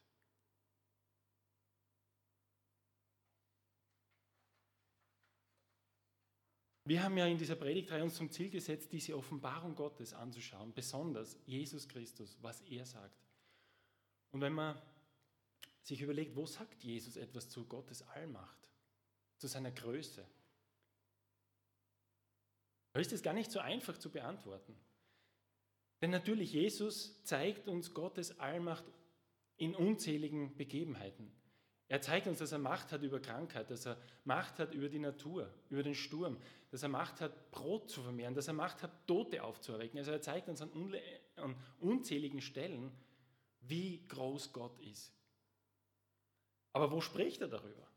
Wir 6.85 7.03
haben 7.03 7.17
ja 7.17 7.27
in 7.27 7.37
dieser 7.37 7.55
Predigtreihe 7.55 8.03
uns 8.03 8.15
zum 8.15 8.31
Ziel 8.31 8.49
gesetzt, 8.49 8.91
diese 8.91 9.15
Offenbarung 9.15 9.75
Gottes 9.75 10.13
anzuschauen, 10.13 10.73
besonders 10.73 11.37
Jesus 11.45 11.87
Christus, 11.87 12.37
was 12.41 12.61
er 12.61 12.85
sagt. 12.85 13.27
Und 14.31 14.41
wenn 14.41 14.53
man 14.53 14.79
sich 15.81 16.01
überlegt, 16.01 16.35
wo 16.35 16.45
sagt 16.45 16.83
Jesus 16.83 17.15
etwas 17.15 17.49
zu 17.49 17.65
Gottes 17.65 18.01
Allmacht, 18.09 18.57
zu 19.37 19.47
seiner 19.47 19.71
Größe, 19.71 20.25
da 22.99 23.01
ist 23.01 23.13
es 23.13 23.23
gar 23.23 23.33
nicht 23.33 23.49
so 23.49 23.59
einfach 23.59 23.97
zu 23.97 24.09
beantworten. 24.09 24.75
Denn 26.01 26.09
natürlich, 26.09 26.51
Jesus 26.51 27.23
zeigt 27.23 27.69
uns 27.69 27.93
Gottes 27.93 28.41
Allmacht 28.41 28.83
in 29.55 29.73
unzähligen 29.73 30.57
Begebenheiten. 30.57 31.31
Er 31.87 32.01
zeigt 32.01 32.27
uns, 32.27 32.39
dass 32.39 32.51
er 32.51 32.59
Macht 32.59 32.91
hat 32.91 33.01
über 33.01 33.21
Krankheit, 33.21 33.71
dass 33.71 33.85
er 33.85 33.95
Macht 34.25 34.59
hat 34.59 34.73
über 34.73 34.89
die 34.89 34.99
Natur, 34.99 35.49
über 35.69 35.81
den 35.81 35.95
Sturm, 35.95 36.41
dass 36.71 36.83
er 36.83 36.89
Macht 36.89 37.21
hat, 37.21 37.51
Brot 37.51 37.89
zu 37.89 38.03
vermehren, 38.03 38.35
dass 38.35 38.49
er 38.49 38.53
Macht 38.53 38.83
hat, 38.83 39.07
Tote 39.07 39.45
aufzuerwecken. 39.45 39.97
Also 39.97 40.11
er 40.11 40.21
zeigt 40.21 40.49
uns 40.49 40.61
an, 40.61 40.69
an 41.37 41.55
unzähligen 41.79 42.41
Stellen, 42.41 42.91
wie 43.61 44.05
groß 44.09 44.51
Gott 44.51 44.77
ist. 44.81 45.13
Aber 46.73 46.91
wo 46.91 46.99
spricht 46.99 47.39
er 47.39 47.47
darüber? 47.47 47.88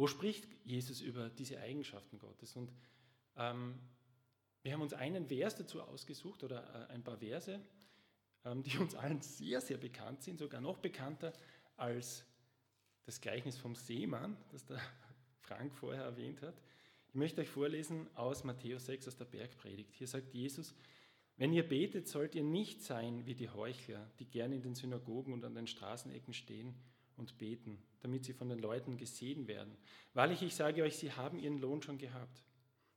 Wo 0.00 0.06
spricht 0.06 0.48
Jesus 0.64 1.02
über 1.02 1.28
diese 1.28 1.60
Eigenschaften 1.60 2.18
Gottes? 2.18 2.56
Und 2.56 2.72
ähm, 3.36 3.78
wir 4.62 4.72
haben 4.72 4.80
uns 4.80 4.94
einen 4.94 5.26
Vers 5.26 5.56
dazu 5.56 5.82
ausgesucht 5.82 6.42
oder 6.42 6.88
äh, 6.88 6.94
ein 6.94 7.04
paar 7.04 7.18
Verse, 7.18 7.60
ähm, 8.46 8.62
die 8.62 8.78
uns 8.78 8.94
allen 8.94 9.20
sehr, 9.20 9.60
sehr 9.60 9.76
bekannt 9.76 10.22
sind, 10.22 10.38
sogar 10.38 10.62
noch 10.62 10.78
bekannter 10.78 11.34
als 11.76 12.24
das 13.04 13.20
Gleichnis 13.20 13.58
vom 13.58 13.74
Seemann, 13.74 14.38
das 14.52 14.64
der 14.64 14.80
Frank 15.42 15.74
vorher 15.74 16.04
erwähnt 16.04 16.40
hat. 16.40 16.54
Ich 17.10 17.14
möchte 17.14 17.42
euch 17.42 17.50
vorlesen 17.50 18.08
aus 18.14 18.42
Matthäus 18.42 18.86
6 18.86 19.06
aus 19.06 19.16
der 19.18 19.26
Bergpredigt. 19.26 19.94
Hier 19.94 20.06
sagt 20.06 20.32
Jesus, 20.32 20.74
wenn 21.36 21.52
ihr 21.52 21.68
betet, 21.68 22.08
sollt 22.08 22.34
ihr 22.34 22.42
nicht 22.42 22.80
sein 22.80 23.26
wie 23.26 23.34
die 23.34 23.50
Heuchler, 23.50 24.10
die 24.18 24.24
gerne 24.24 24.54
in 24.54 24.62
den 24.62 24.74
Synagogen 24.74 25.34
und 25.34 25.44
an 25.44 25.54
den 25.54 25.66
Straßenecken 25.66 26.32
stehen 26.32 26.74
und 27.18 27.36
beten, 27.36 27.82
damit 28.00 28.24
sie 28.24 28.32
von 28.32 28.48
den 28.48 28.58
Leuten 28.58 28.96
gesehen 28.96 29.46
werden. 29.46 29.76
Wahrlich, 30.14 30.42
ich 30.42 30.54
sage 30.54 30.82
euch, 30.82 30.96
sie 30.96 31.12
haben 31.12 31.38
ihren 31.38 31.58
Lohn 31.58 31.82
schon 31.82 31.98
gehabt. 31.98 32.42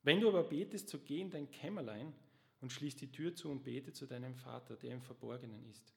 Wenn 0.01 0.19
du 0.19 0.27
aber 0.27 0.43
betest, 0.43 0.89
so 0.89 1.00
geh 1.00 1.22
in 1.22 1.29
dein 1.29 1.50
Kämmerlein 1.50 2.13
und 2.62 2.72
schließ 2.72 2.95
die 2.95 3.12
Tür 3.12 3.36
zu 3.36 3.50
und 3.50 3.63
bete 3.63 3.93
zu 3.93 4.05
deinem 4.05 4.36
Vater, 4.36 4.75
der 4.75 4.91
im 4.91 5.01
Verborgenen 5.01 5.63
ist. 5.69 5.93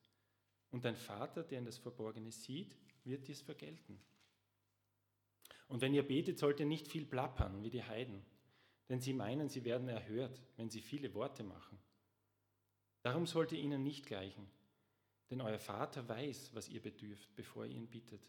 Und 0.70 0.84
dein 0.84 0.96
Vater, 0.96 1.42
der 1.42 1.58
in 1.60 1.64
das 1.64 1.78
Verborgene 1.78 2.30
sieht, 2.30 2.76
wird 3.04 3.28
dies 3.28 3.40
vergelten. 3.40 4.00
Und 5.68 5.80
wenn 5.80 5.94
ihr 5.94 6.06
betet, 6.06 6.38
sollt 6.38 6.60
ihr 6.60 6.66
nicht 6.66 6.88
viel 6.88 7.06
plappern 7.06 7.62
wie 7.62 7.70
die 7.70 7.82
Heiden, 7.82 8.24
denn 8.88 9.00
sie 9.00 9.12
meinen, 9.12 9.48
sie 9.48 9.64
werden 9.64 9.88
erhört, 9.88 10.40
wenn 10.56 10.70
sie 10.70 10.80
viele 10.80 11.14
Worte 11.14 11.42
machen. 11.42 11.78
Darum 13.02 13.26
sollt 13.26 13.52
ihr 13.52 13.58
ihnen 13.58 13.82
nicht 13.82 14.06
gleichen, 14.06 14.48
denn 15.30 15.40
euer 15.40 15.58
Vater 15.58 16.08
weiß, 16.08 16.54
was 16.54 16.68
ihr 16.68 16.82
bedürft, 16.82 17.34
bevor 17.34 17.64
ihr 17.64 17.76
ihn 17.76 17.88
bittet. 17.88 18.28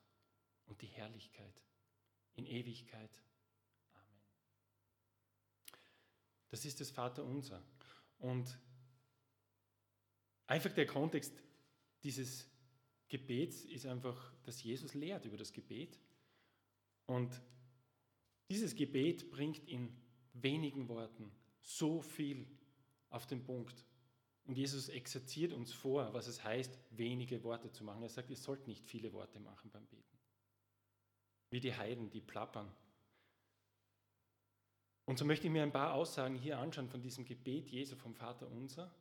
und 0.71 0.81
die 0.81 0.87
Herrlichkeit 0.87 1.61
in 2.35 2.45
Ewigkeit. 2.45 3.11
Amen. 3.93 4.21
Das 6.49 6.63
ist 6.63 6.79
das 6.79 6.89
Vaterunser. 6.89 7.61
Und 8.19 8.57
einfach 10.47 10.71
der 10.71 10.85
Kontext 10.85 11.33
dieses 12.03 12.47
Gebets 13.09 13.65
ist 13.65 13.85
einfach, 13.85 14.33
dass 14.43 14.63
Jesus 14.63 14.93
lehrt 14.93 15.25
über 15.25 15.35
das 15.35 15.51
Gebet. 15.51 15.99
Und 17.05 17.41
dieses 18.49 18.73
Gebet 18.73 19.29
bringt 19.29 19.67
in 19.67 19.93
wenigen 20.31 20.87
Worten 20.87 21.35
so 21.61 22.01
viel 22.01 22.47
auf 23.09 23.27
den 23.27 23.43
Punkt. 23.43 23.85
Und 24.45 24.57
Jesus 24.57 24.87
exerziert 24.87 25.51
uns 25.51 25.73
vor, 25.73 26.13
was 26.13 26.27
es 26.27 26.41
heißt, 26.45 26.79
wenige 26.91 27.43
Worte 27.43 27.69
zu 27.71 27.83
machen. 27.83 28.03
Er 28.03 28.09
sagt, 28.09 28.29
ihr 28.29 28.37
sollt 28.37 28.67
nicht 28.67 28.85
viele 28.85 29.11
Worte 29.11 29.41
machen 29.41 29.69
beim 29.69 29.85
Beten. 29.87 30.10
Wie 31.51 31.59
die 31.59 31.75
Heiden, 31.75 32.09
die 32.09 32.21
plappern. 32.21 32.73
Und 35.05 35.19
so 35.19 35.25
möchte 35.25 35.45
ich 35.45 35.53
mir 35.53 35.61
ein 35.61 35.71
paar 35.71 35.93
Aussagen 35.93 36.35
hier 36.35 36.57
anschauen 36.57 36.89
von 36.89 37.01
diesem 37.01 37.25
Gebet 37.25 37.69
Jesu 37.69 37.95
vom 37.95 38.15
Vater 38.15 38.49
unser, 38.49 38.91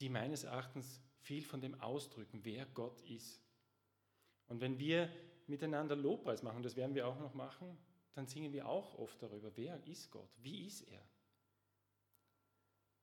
die 0.00 0.08
meines 0.08 0.44
Erachtens 0.44 1.02
viel 1.18 1.44
von 1.44 1.60
dem 1.60 1.80
ausdrücken, 1.80 2.44
wer 2.44 2.64
Gott 2.66 3.00
ist. 3.02 3.42
Und 4.46 4.60
wenn 4.60 4.78
wir 4.78 5.10
miteinander 5.46 5.96
Lobpreis 5.96 6.42
machen, 6.42 6.62
das 6.62 6.76
werden 6.76 6.94
wir 6.94 7.06
auch 7.06 7.18
noch 7.18 7.34
machen, 7.34 7.76
dann 8.14 8.26
singen 8.26 8.52
wir 8.52 8.68
auch 8.68 8.94
oft 8.94 9.20
darüber, 9.22 9.56
wer 9.56 9.84
ist 9.86 10.10
Gott, 10.10 10.30
wie 10.38 10.66
ist 10.66 10.82
er. 10.82 11.02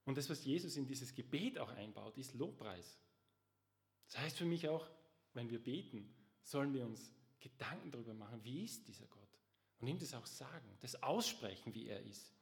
Und 0.04 0.18
das, 0.18 0.28
was 0.28 0.44
Jesus 0.44 0.76
in 0.76 0.86
dieses 0.86 1.14
Gebet 1.14 1.58
auch 1.58 1.70
einbaut, 1.70 2.16
ist 2.18 2.34
Lobpreis. 2.34 2.98
Das 4.06 4.18
heißt 4.18 4.38
für 4.38 4.44
mich 4.44 4.68
auch, 4.68 4.88
wenn 5.32 5.50
wir 5.50 5.62
beten, 5.62 6.14
sollen 6.42 6.72
wir 6.74 6.84
uns 6.84 7.12
Gedanken 7.44 7.90
darüber 7.90 8.14
machen, 8.14 8.42
wie 8.42 8.64
ist 8.64 8.88
dieser 8.88 9.06
Gott? 9.06 9.28
Und 9.78 9.88
ihm 9.88 9.98
das 9.98 10.14
auch 10.14 10.24
sagen, 10.24 10.76
das 10.80 11.02
aussprechen, 11.02 11.74
wie 11.74 11.88
er 11.88 12.00
ist. 12.00 12.32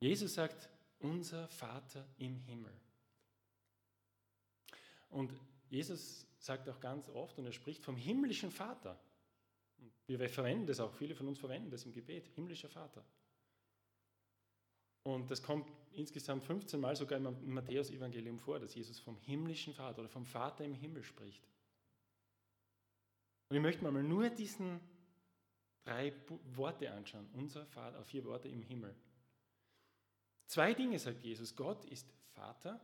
Jesus 0.00 0.34
sagt, 0.34 0.68
unser 0.98 1.46
Vater 1.48 2.08
im 2.18 2.38
Himmel. 2.40 2.72
Und 5.10 5.32
Jesus 5.68 6.26
sagt 6.38 6.68
auch 6.70 6.80
ganz 6.80 7.08
oft, 7.10 7.38
und 7.38 7.44
er 7.44 7.52
spricht 7.52 7.84
vom 7.84 7.96
himmlischen 7.96 8.50
Vater. 8.50 8.98
Wir 10.06 10.28
verwenden 10.28 10.66
das 10.66 10.80
auch, 10.80 10.94
viele 10.94 11.14
von 11.14 11.28
uns 11.28 11.38
verwenden 11.38 11.70
das 11.70 11.84
im 11.84 11.92
Gebet, 11.92 12.28
himmlischer 12.34 12.68
Vater. 12.68 13.04
Und 15.02 15.30
das 15.30 15.42
kommt 15.42 15.70
insgesamt 15.92 16.44
15 16.44 16.80
Mal 16.80 16.96
sogar 16.96 17.18
im 17.18 17.52
Matthäus-Evangelium 17.52 18.38
vor, 18.38 18.58
dass 18.58 18.74
Jesus 18.74 18.98
vom 18.98 19.18
himmlischen 19.18 19.74
Vater 19.74 20.00
oder 20.00 20.08
vom 20.08 20.24
Vater 20.24 20.64
im 20.64 20.74
Himmel 20.74 21.02
spricht. 21.02 21.46
Und 23.50 23.56
ich 23.56 23.62
möchte 23.62 23.84
mir 23.84 23.90
mal 23.90 24.02
nur 24.02 24.30
diesen 24.30 24.80
drei 25.84 26.14
Worte 26.54 26.90
anschauen. 26.90 27.28
Unser 27.34 27.66
Vater, 27.66 28.02
vier 28.04 28.24
Worte 28.24 28.48
im 28.48 28.62
Himmel. 28.62 28.96
Zwei 30.46 30.72
Dinge 30.72 30.98
sagt 30.98 31.22
Jesus. 31.22 31.54
Gott 31.54 31.84
ist 31.84 32.10
Vater 32.32 32.80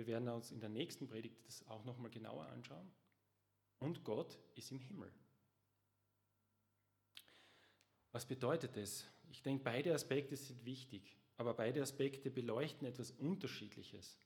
wir 0.00 0.06
werden 0.06 0.30
uns 0.30 0.50
in 0.50 0.60
der 0.60 0.70
nächsten 0.70 1.06
Predigt 1.06 1.46
das 1.46 1.66
auch 1.68 1.84
nochmal 1.84 2.10
genauer 2.10 2.46
anschauen. 2.46 2.90
Und 3.80 4.02
Gott 4.02 4.38
ist 4.54 4.70
im 4.70 4.78
Himmel. 4.78 5.12
Was 8.10 8.24
bedeutet 8.24 8.78
das? 8.78 9.06
Ich 9.30 9.42
denke, 9.42 9.62
beide 9.62 9.92
Aspekte 9.92 10.34
sind 10.38 10.64
wichtig, 10.64 11.18
aber 11.36 11.52
beide 11.52 11.82
Aspekte 11.82 12.30
beleuchten 12.30 12.86
etwas 12.86 13.10
Unterschiedliches. 13.10 14.18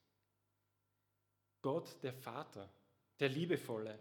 Gott, 1.61 2.01
der 2.05 2.15
Vater, 2.15 2.73
der 3.19 3.31
Liebevolle, 3.31 3.99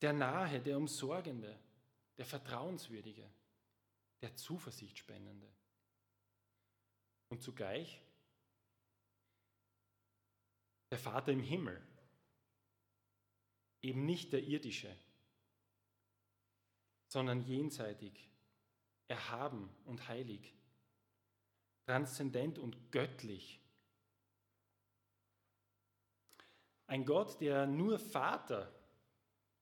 der 0.00 0.12
Nahe, 0.12 0.60
der 0.60 0.76
Umsorgende, 0.76 1.58
der 2.16 2.24
Vertrauenswürdige, 2.24 3.28
der 4.20 4.34
Zuversichtspendende. 4.36 5.50
Und 7.28 7.42
zugleich 7.42 8.00
der 10.90 10.98
Vater 10.98 11.32
im 11.32 11.42
Himmel, 11.42 11.80
eben 13.82 14.04
nicht 14.04 14.32
der 14.32 14.42
irdische, 14.42 14.94
sondern 17.06 17.40
jenseitig, 17.42 18.28
erhaben 19.08 19.68
und 19.84 20.08
heilig, 20.08 20.54
transzendent 21.86 22.58
und 22.58 22.92
göttlich. 22.92 23.60
Ein 26.86 27.04
Gott, 27.04 27.40
der 27.40 27.66
nur 27.66 27.98
Vater 27.98 28.72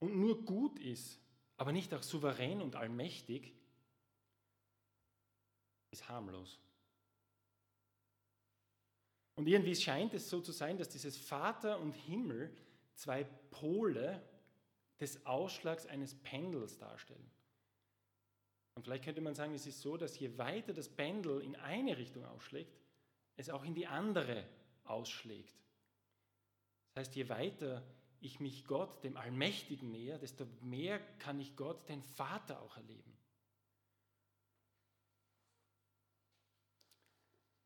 und 0.00 0.16
nur 0.16 0.44
gut 0.44 0.78
ist, 0.78 1.20
aber 1.56 1.72
nicht 1.72 1.92
auch 1.94 2.02
souverän 2.02 2.60
und 2.60 2.76
allmächtig, 2.76 3.54
ist 5.90 6.08
harmlos. 6.08 6.60
Und 9.34 9.46
irgendwie 9.46 9.76
scheint 9.76 10.14
es 10.14 10.28
so 10.28 10.40
zu 10.40 10.52
sein, 10.52 10.78
dass 10.78 10.88
dieses 10.88 11.16
Vater 11.16 11.78
und 11.78 11.92
Himmel 11.92 12.54
zwei 12.94 13.24
Pole 13.50 14.22
des 15.00 15.24
Ausschlags 15.26 15.86
eines 15.86 16.14
Pendels 16.14 16.76
darstellen. 16.76 17.30
Und 18.74 18.82
vielleicht 18.82 19.04
könnte 19.04 19.20
man 19.20 19.34
sagen, 19.34 19.54
es 19.54 19.66
ist 19.66 19.80
so, 19.80 19.96
dass 19.96 20.18
je 20.18 20.36
weiter 20.38 20.72
das 20.72 20.88
Pendel 20.88 21.40
in 21.40 21.56
eine 21.56 21.96
Richtung 21.96 22.24
ausschlägt, 22.24 22.76
es 23.36 23.50
auch 23.50 23.64
in 23.64 23.74
die 23.74 23.86
andere 23.86 24.44
ausschlägt. 24.84 25.56
Das 26.92 27.06
heißt, 27.06 27.16
je 27.16 27.28
weiter 27.28 27.84
ich 28.20 28.40
mich 28.40 28.64
Gott, 28.66 29.04
dem 29.04 29.16
Allmächtigen 29.16 29.90
näher, 29.90 30.18
desto 30.18 30.46
mehr 30.60 30.98
kann 31.18 31.40
ich 31.40 31.56
Gott, 31.56 31.88
den 31.88 32.02
Vater, 32.02 32.60
auch 32.60 32.76
erleben. 32.76 33.16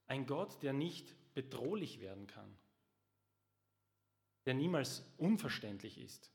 Ein 0.07 0.27
Gott, 0.27 0.63
der 0.63 0.73
nicht 0.73 1.15
bedrohlich 1.35 2.01
werden 2.01 2.27
kann, 2.27 2.59
der 4.45 4.55
niemals 4.55 5.03
unverständlich 5.17 5.99
ist, 5.99 6.31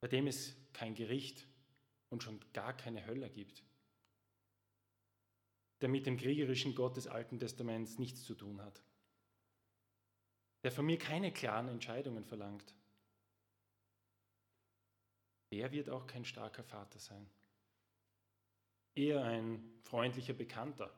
bei 0.00 0.08
dem 0.08 0.26
es 0.26 0.56
kein 0.72 0.94
Gericht 0.94 1.46
und 2.08 2.22
schon 2.22 2.40
gar 2.52 2.74
keine 2.74 3.04
Hölle 3.04 3.28
gibt, 3.28 3.64
der 5.80 5.88
mit 5.88 6.06
dem 6.06 6.16
kriegerischen 6.16 6.74
Gott 6.74 6.96
des 6.96 7.06
Alten 7.06 7.38
Testaments 7.38 7.98
nichts 7.98 8.24
zu 8.24 8.34
tun 8.34 8.62
hat, 8.62 8.82
der 10.62 10.72
von 10.72 10.86
mir 10.86 10.98
keine 10.98 11.32
klaren 11.32 11.68
Entscheidungen 11.68 12.24
verlangt, 12.24 12.74
der 15.52 15.72
wird 15.72 15.88
auch 15.88 16.06
kein 16.06 16.24
starker 16.24 16.64
Vater 16.64 16.98
sein, 16.98 17.28
eher 18.94 19.24
ein 19.24 19.80
freundlicher 19.82 20.34
Bekannter 20.34 20.92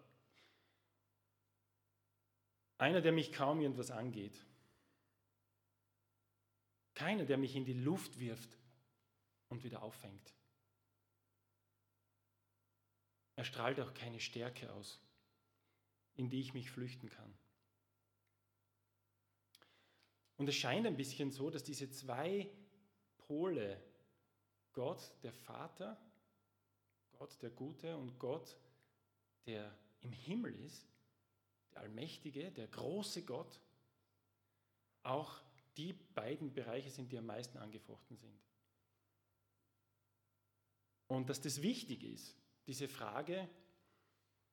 einer, 2.81 3.03
der 3.03 3.13
mich 3.13 3.31
kaum 3.31 3.61
irgendwas 3.61 3.91
angeht. 3.91 4.43
Keiner, 6.95 7.27
der 7.27 7.37
mich 7.37 7.55
in 7.55 7.67
die 7.67 7.75
Luft 7.75 8.19
wirft 8.19 8.59
und 9.49 9.65
wieder 9.65 9.83
auffängt. 9.83 10.35
Er 13.37 13.45
strahlt 13.45 13.81
auch 13.81 13.93
keine 13.93 14.19
Stärke 14.19 14.73
aus, 14.73 14.99
in 16.15 16.31
die 16.31 16.41
ich 16.41 16.55
mich 16.55 16.71
flüchten 16.71 17.11
kann. 17.11 17.39
Und 20.41 20.49
es 20.49 20.57
scheint 20.57 20.87
ein 20.87 20.97
bisschen 20.97 21.31
so, 21.31 21.51
dass 21.51 21.63
diese 21.63 21.91
zwei 21.91 22.51
Pole, 23.19 23.79
Gott, 24.73 25.13
der 25.23 25.35
Vater, 25.35 26.01
Gott 27.13 27.37
der 27.43 27.51
Gute 27.51 27.95
und 27.99 28.19
Gott, 28.19 28.57
der 29.45 29.71
im 30.01 30.13
Himmel 30.13 30.59
ist, 30.65 30.89
der 31.75 31.83
Allmächtige, 31.83 32.51
der 32.53 32.69
große 32.69 33.23
Gott, 33.27 33.61
auch 35.03 35.43
die 35.77 35.93
beiden 35.93 36.55
Bereiche 36.55 36.91
sind, 36.91 37.13
die 37.13 37.19
am 37.19 37.27
meisten 37.27 37.59
angefochten 37.59 38.17
sind. 38.17 38.41
Und 41.07 41.29
dass 41.29 41.43
das 41.43 41.61
wichtig 41.61 42.03
ist, 42.03 42.35
diese 42.67 42.89
Frage, 42.89 43.47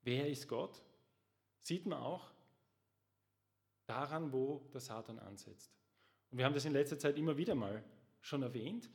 wer 0.02 0.28
ist 0.28 0.50
Gott, 0.50 0.84
sieht 1.62 1.86
man 1.86 2.02
auch 2.02 2.30
daran, 3.88 4.32
wo 4.32 4.60
der 4.74 4.82
Satan 4.82 5.18
ansetzt. 5.20 5.74
Und 6.30 6.38
wir 6.38 6.46
haben 6.46 6.54
das 6.54 6.66
in 6.66 6.74
letzter 6.74 7.00
Zeit 7.00 7.18
immer 7.18 7.38
wieder 7.38 7.56
mal 7.56 7.84
schon 8.22 8.44
erwähnt. 8.44 8.90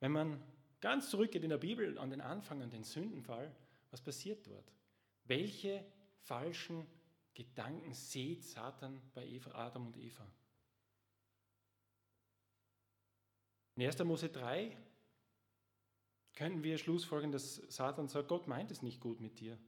Wenn 0.00 0.12
man 0.12 0.42
ganz 0.80 1.10
zurückgeht 1.10 1.42
in 1.42 1.50
der 1.50 1.58
Bibel 1.58 1.98
an 1.98 2.10
den 2.10 2.20
Anfang, 2.20 2.62
an 2.62 2.70
den 2.70 2.84
Sündenfall, 2.84 3.54
was 3.90 4.00
passiert 4.00 4.46
dort? 4.46 4.72
Welche 5.24 5.84
falschen 6.20 6.86
Gedanken 7.34 7.92
sieht 7.92 8.44
Satan 8.44 9.02
bei 9.14 9.26
Eva, 9.26 9.50
Adam 9.52 9.86
und 9.86 9.96
Eva? 9.96 10.26
In 13.74 13.82
1. 13.82 13.98
Mose 14.04 14.28
3 14.30 14.76
könnten 16.34 16.62
wir 16.62 16.78
schlussfolgern, 16.78 17.32
dass 17.32 17.56
Satan 17.68 18.08
sagt, 18.08 18.28
Gott 18.28 18.46
meint 18.46 18.70
es 18.70 18.82
nicht 18.82 19.00
gut 19.00 19.20
mit 19.20 19.40
dir. 19.40 19.58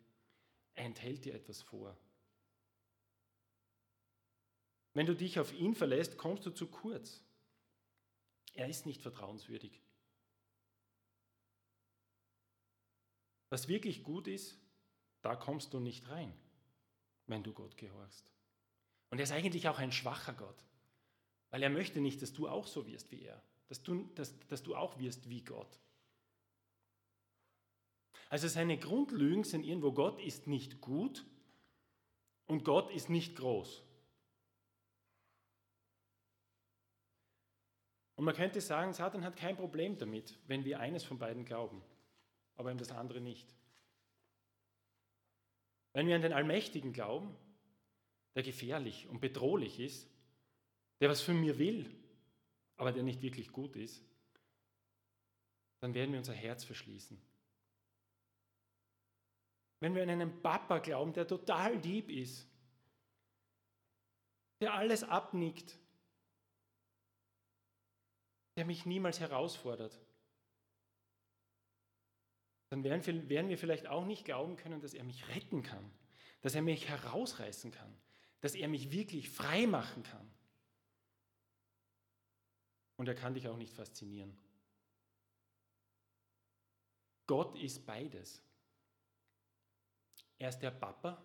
Er 0.74 0.84
enthält 0.84 1.24
dir 1.24 1.34
etwas 1.34 1.62
vor. 1.62 1.96
Wenn 4.98 5.06
du 5.06 5.14
dich 5.14 5.38
auf 5.38 5.52
ihn 5.52 5.76
verlässt, 5.76 6.18
kommst 6.18 6.44
du 6.44 6.50
zu 6.50 6.66
kurz. 6.66 7.22
Er 8.54 8.68
ist 8.68 8.84
nicht 8.84 9.00
vertrauenswürdig. 9.00 9.80
Was 13.48 13.68
wirklich 13.68 14.02
gut 14.02 14.26
ist, 14.26 14.58
da 15.22 15.36
kommst 15.36 15.72
du 15.72 15.78
nicht 15.78 16.08
rein, 16.08 16.34
wenn 17.28 17.44
du 17.44 17.52
Gott 17.52 17.76
gehorchst. 17.76 18.28
Und 19.10 19.18
er 19.18 19.22
ist 19.22 19.30
eigentlich 19.30 19.68
auch 19.68 19.78
ein 19.78 19.92
schwacher 19.92 20.32
Gott, 20.32 20.64
weil 21.50 21.62
er 21.62 21.70
möchte 21.70 22.00
nicht, 22.00 22.20
dass 22.20 22.32
du 22.32 22.48
auch 22.48 22.66
so 22.66 22.84
wirst 22.88 23.12
wie 23.12 23.22
er 23.22 23.40
dass 23.68 23.82
du, 23.82 24.08
dass, 24.14 24.34
dass 24.48 24.62
du 24.62 24.74
auch 24.74 24.98
wirst 24.98 25.28
wie 25.28 25.44
Gott. 25.44 25.78
Also 28.30 28.48
seine 28.48 28.78
Grundlügen 28.78 29.44
sind 29.44 29.62
irgendwo, 29.62 29.92
Gott 29.92 30.20
ist 30.20 30.46
nicht 30.46 30.80
gut 30.80 31.24
und 32.46 32.64
Gott 32.64 32.90
ist 32.90 33.10
nicht 33.10 33.36
groß. 33.36 33.84
Und 38.18 38.24
man 38.24 38.34
könnte 38.34 38.60
sagen, 38.60 38.92
Satan 38.92 39.22
hat 39.22 39.36
kein 39.36 39.56
Problem 39.56 39.96
damit, 39.96 40.36
wenn 40.48 40.64
wir 40.64 40.80
eines 40.80 41.04
von 41.04 41.20
beiden 41.20 41.44
glauben, 41.44 41.80
aber 42.56 42.72
ihm 42.72 42.76
das 42.76 42.90
andere 42.90 43.20
nicht. 43.20 43.54
Wenn 45.92 46.08
wir 46.08 46.16
an 46.16 46.22
den 46.22 46.32
Allmächtigen 46.32 46.92
glauben, 46.92 47.32
der 48.34 48.42
gefährlich 48.42 49.06
und 49.06 49.20
bedrohlich 49.20 49.78
ist, 49.78 50.10
der 51.00 51.08
was 51.08 51.22
von 51.22 51.40
mir 51.40 51.60
will, 51.60 51.94
aber 52.76 52.90
der 52.90 53.04
nicht 53.04 53.22
wirklich 53.22 53.52
gut 53.52 53.76
ist, 53.76 54.04
dann 55.78 55.94
werden 55.94 56.10
wir 56.10 56.18
unser 56.18 56.34
Herz 56.34 56.64
verschließen. 56.64 57.22
Wenn 59.78 59.94
wir 59.94 60.02
an 60.02 60.10
einen 60.10 60.42
Papa 60.42 60.78
glauben, 60.80 61.12
der 61.12 61.28
total 61.28 61.76
lieb 61.76 62.10
ist, 62.10 62.48
der 64.60 64.74
alles 64.74 65.04
abnickt, 65.04 65.78
der 68.58 68.66
mich 68.66 68.84
niemals 68.86 69.20
herausfordert, 69.20 69.96
dann 72.70 72.82
werden 72.82 73.48
wir 73.48 73.56
vielleicht 73.56 73.86
auch 73.86 74.04
nicht 74.04 74.24
glauben 74.24 74.56
können, 74.56 74.80
dass 74.80 74.94
er 74.94 75.04
mich 75.04 75.28
retten 75.28 75.62
kann, 75.62 75.88
dass 76.40 76.56
er 76.56 76.62
mich 76.62 76.88
herausreißen 76.88 77.70
kann, 77.70 77.96
dass 78.40 78.56
er 78.56 78.66
mich 78.66 78.90
wirklich 78.90 79.30
frei 79.30 79.68
machen 79.68 80.02
kann. 80.02 80.28
Und 82.96 83.06
er 83.06 83.14
kann 83.14 83.34
dich 83.34 83.46
auch 83.46 83.56
nicht 83.56 83.72
faszinieren. 83.72 84.36
Gott 87.28 87.56
ist 87.56 87.86
beides. 87.86 88.42
Er 90.40 90.48
ist 90.48 90.58
der 90.58 90.72
Papa, 90.72 91.22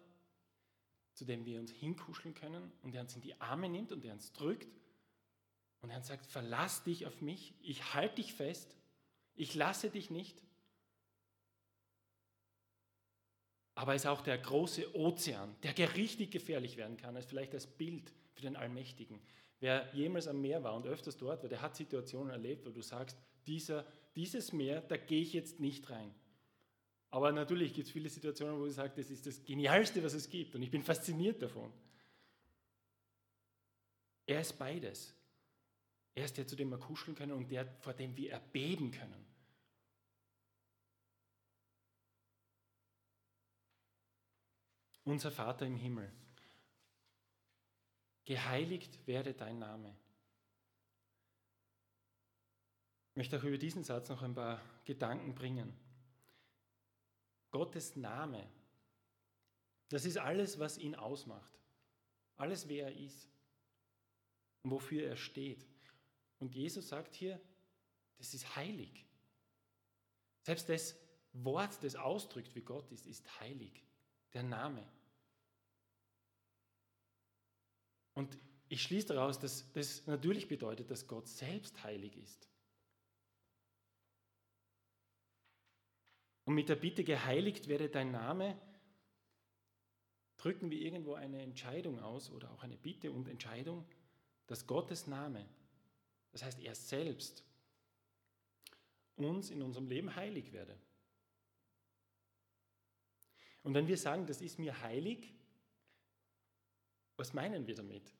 zu 1.14 1.26
dem 1.26 1.46
wir 1.46 1.60
uns 1.60 1.72
hinkuscheln 1.72 2.36
können 2.36 2.72
und 2.84 2.94
der 2.94 3.02
uns 3.02 3.16
in 3.16 3.22
die 3.22 3.42
Arme 3.42 3.70
nimmt 3.70 3.92
und 3.92 4.04
der 4.04 4.14
uns 4.14 4.32
drückt 4.34 4.83
und 5.84 5.90
er 5.90 6.02
sagt, 6.02 6.26
verlass 6.26 6.84
dich 6.84 7.06
auf 7.06 7.22
mich, 7.22 7.54
ich 7.62 7.94
halte 7.94 8.16
dich 8.16 8.34
fest, 8.34 8.78
ich 9.36 9.54
lasse 9.54 9.90
dich 9.90 10.10
nicht. 10.10 10.42
Aber 13.76 13.92
er 13.92 13.98
ist 13.98 14.06
auch 14.06 14.22
der 14.22 14.38
große 14.38 14.96
Ozean, 14.96 15.56
der 15.62 15.96
richtig 15.96 16.32
gefährlich 16.32 16.78
werden 16.78 16.96
kann, 16.96 17.16
als 17.18 17.26
vielleicht 17.26 17.54
als 17.54 17.68
Bild 17.68 18.14
für 18.32 18.42
den 18.42 18.56
Allmächtigen. 18.56 19.20
Wer 19.60 19.94
jemals 19.94 20.28
am 20.28 20.42
Meer 20.42 20.64
war 20.64 20.74
und 20.74 20.88
öfters 20.88 21.18
dort 21.18 21.44
war, 21.44 21.50
der 21.50 21.62
hat 21.62 21.76
Situationen 21.76 22.32
erlebt, 22.32 22.66
wo 22.66 22.70
du 22.70 22.82
sagst, 22.82 23.18
dieser, 23.46 23.86
dieses 24.16 24.54
Meer, 24.54 24.82
da 24.82 24.96
gehe 24.96 25.22
ich 25.22 25.34
jetzt 25.34 25.60
nicht 25.60 25.90
rein. 25.90 26.16
Aber 27.10 27.34
natürlich 27.34 27.74
gibt 27.74 27.88
es 27.88 27.94
viele 27.94 28.10
Situationen, 28.10 28.58
wo 28.58 28.64
du 28.64 28.72
sagst, 28.72 28.98
das 28.98 29.10
ist 29.10 29.26
das 29.26 29.44
Genialste, 29.44 30.02
was 30.02 30.14
es 30.14 30.30
gibt 30.30 30.56
und 30.56 30.62
ich 30.62 30.72
bin 30.72 30.82
fasziniert 30.82 31.42
davon. 31.42 31.74
Er 34.26 34.40
ist 34.40 34.58
beides. 34.58 35.14
Er 36.16 36.26
ist 36.26 36.38
der, 36.38 36.48
zu 36.48 36.56
dem 36.56 36.70
wir 36.70 36.78
kuscheln 36.78 37.16
können 37.16 37.32
und 37.32 37.50
der, 37.50 37.66
vor 37.82 37.94
dem 37.94 38.16
wir 38.16 38.32
erbeben 38.32 38.92
können. 38.92 39.26
Unser 45.06 45.32
Vater 45.32 45.66
im 45.66 45.76
Himmel 45.76 46.12
geheiligt 48.26 49.06
werde 49.06 49.34
dein 49.34 49.60
Name. 49.60 49.96
Ich 53.12 53.18
möchte 53.18 53.38
auch 53.38 53.44
über 53.44 53.58
diesen 53.58 53.84
Satz 53.84 54.10
noch 54.10 54.22
ein 54.22 54.34
paar 54.34 54.62
Gedanken 54.86 55.36
bringen. 55.36 55.78
Gottes 57.52 57.96
Name, 57.96 58.50
das 59.90 60.06
ist 60.06 60.18
alles, 60.18 60.58
was 60.58 60.78
ihn 60.78 60.96
ausmacht. 60.96 61.54
Alles, 62.38 62.68
wer 62.68 62.88
er 62.88 62.96
ist 62.96 63.30
und 64.64 64.72
wofür 64.72 65.06
er 65.06 65.18
steht. 65.18 65.68
Und 66.44 66.54
Jesus 66.54 66.90
sagt 66.90 67.16
hier, 67.16 67.40
das 68.18 68.34
ist 68.34 68.58
heilig. 68.58 69.06
Selbst 70.42 70.68
das 70.68 70.94
Wort, 71.32 71.82
das 71.82 71.96
ausdrückt, 71.96 72.54
wie 72.54 72.60
Gott 72.60 72.92
ist, 72.92 73.06
ist 73.06 73.40
heilig. 73.40 73.82
Der 74.34 74.44
Name. 74.44 74.86
Und 78.14 78.38
ich 78.68 78.84
schließe 78.84 79.14
daraus, 79.14 79.40
dass 79.40 79.72
das 79.72 80.06
natürlich 80.06 80.50
bedeutet, 80.50 80.92
dass 80.92 81.08
Gott 81.08 81.30
selbst 81.30 81.82
heilig 81.82 82.18
ist. 82.18 82.50
Und 86.44 86.56
mit 86.56 86.68
der 86.68 86.76
Bitte, 86.76 87.06
geheiligt 87.06 87.70
werde 87.70 87.88
dein 87.88 88.12
Name, 88.12 88.60
drücken 90.36 90.70
wir 90.72 90.82
irgendwo 90.82 91.14
eine 91.14 91.42
Entscheidung 91.42 92.00
aus 92.00 92.30
oder 92.32 92.52
auch 92.52 92.64
eine 92.64 92.76
Bitte 92.76 93.14
und 93.14 93.30
Entscheidung, 93.30 93.88
dass 94.48 94.68
Gottes 94.68 95.08
Name, 95.08 95.48
das 96.34 96.44
heißt 96.44 96.60
er 96.60 96.76
selbst, 96.76 97.44
uns 99.16 99.50
in 99.50 99.62
unserem 99.62 99.88
Leben 99.88 100.16
heilig 100.16 100.52
werde. 100.52 100.78
Und 103.62 103.74
wenn 103.74 103.88
wir 103.88 103.98
sagen, 103.98 104.26
das 104.26 104.42
ist 104.42 104.60
mir 104.60 104.82
heilig, 104.82 105.34
was 107.16 107.34
meinen 107.34 107.66
wir 107.68 107.76
damit? 107.76 108.14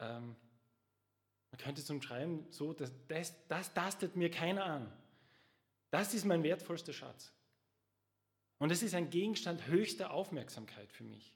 Ähm, 0.00 0.34
man 1.50 1.60
könnte 1.60 1.82
es 1.82 1.90
umschreiben, 1.90 2.50
so, 2.50 2.72
dass 2.72 2.90
das, 3.06 3.34
das 3.46 3.72
tastet 3.72 4.16
mir 4.16 4.30
keiner 4.30 4.64
an. 4.64 4.92
Das 5.90 6.14
ist 6.14 6.24
mein 6.24 6.42
wertvollster 6.42 6.92
Schatz. 6.92 7.32
Und 8.58 8.72
es 8.72 8.82
ist 8.82 8.94
ein 8.94 9.10
Gegenstand 9.10 9.66
höchster 9.66 10.10
Aufmerksamkeit 10.10 10.90
für 10.90 11.04
mich. 11.04 11.35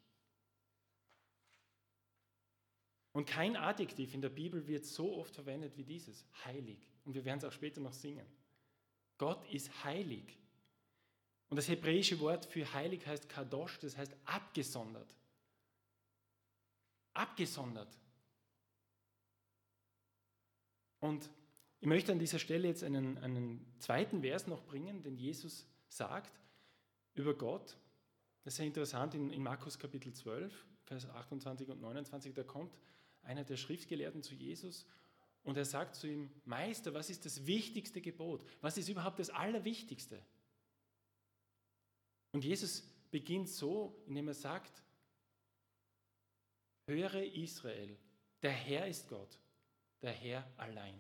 Und 3.13 3.27
kein 3.27 3.57
Adjektiv 3.57 4.15
in 4.15 4.21
der 4.21 4.29
Bibel 4.29 4.67
wird 4.67 4.85
so 4.85 5.17
oft 5.17 5.35
verwendet 5.35 5.77
wie 5.77 5.85
dieses, 5.85 6.25
heilig. 6.45 6.79
Und 7.05 7.15
wir 7.15 7.25
werden 7.25 7.39
es 7.39 7.45
auch 7.45 7.53
später 7.53 7.81
noch 7.81 7.93
singen. 7.93 8.27
Gott 9.19 9.45
ist 9.53 9.85
heilig. 9.85 10.39
Und 11.49 11.57
das 11.57 11.69
hebräische 11.69 12.21
Wort 12.21 12.47
für 12.47 12.73
heilig 12.73 13.07
heißt 13.07 13.29
kadosh, 13.29 13.79
das 13.81 13.97
heißt 13.97 14.15
abgesondert 14.25 15.13
abgesondert. 17.13 17.89
Und 21.01 21.31
ich 21.81 21.87
möchte 21.87 22.13
an 22.13 22.19
dieser 22.19 22.39
Stelle 22.39 22.69
jetzt 22.69 22.85
einen, 22.85 23.19
einen 23.19 23.67
zweiten 23.79 24.21
Vers 24.21 24.47
noch 24.47 24.63
bringen, 24.65 25.03
den 25.03 25.17
Jesus 25.17 25.67
sagt 25.89 26.33
über 27.15 27.35
Gott. 27.35 27.77
Das 28.45 28.55
ist 28.55 28.57
sehr 28.57 28.67
interessant 28.67 29.15
in, 29.15 29.31
in 29.31 29.43
Markus 29.43 29.79
Kapitel 29.79 30.13
12, 30.13 30.53
Vers 30.85 31.09
28 31.09 31.69
und 31.69 31.81
29. 31.81 32.35
Da 32.35 32.43
kommt 32.43 32.77
einer 33.23 33.45
der 33.45 33.57
Schriftgelehrten 33.57 34.23
zu 34.23 34.35
Jesus 34.35 34.87
und 35.43 35.57
er 35.57 35.65
sagt 35.65 35.95
zu 35.95 36.07
ihm, 36.07 36.31
Meister, 36.45 36.93
was 36.95 37.11
ist 37.11 37.25
das 37.25 37.47
wichtigste 37.47 38.01
Gebot? 38.01 38.45
Was 38.61 38.77
ist 38.77 38.89
überhaupt 38.89 39.19
das 39.19 39.31
Allerwichtigste? 39.31 40.23
Und 42.33 42.45
Jesus 42.45 42.83
beginnt 43.11 43.49
so, 43.49 44.03
indem 44.07 44.29
er 44.29 44.35
sagt, 44.35 44.83
höre 46.87 47.23
Israel, 47.35 47.97
der 48.43 48.53
Herr 48.53 48.87
ist 48.87 49.09
Gott, 49.09 49.39
der 50.03 50.13
Herr 50.13 50.51
allein. 50.57 50.99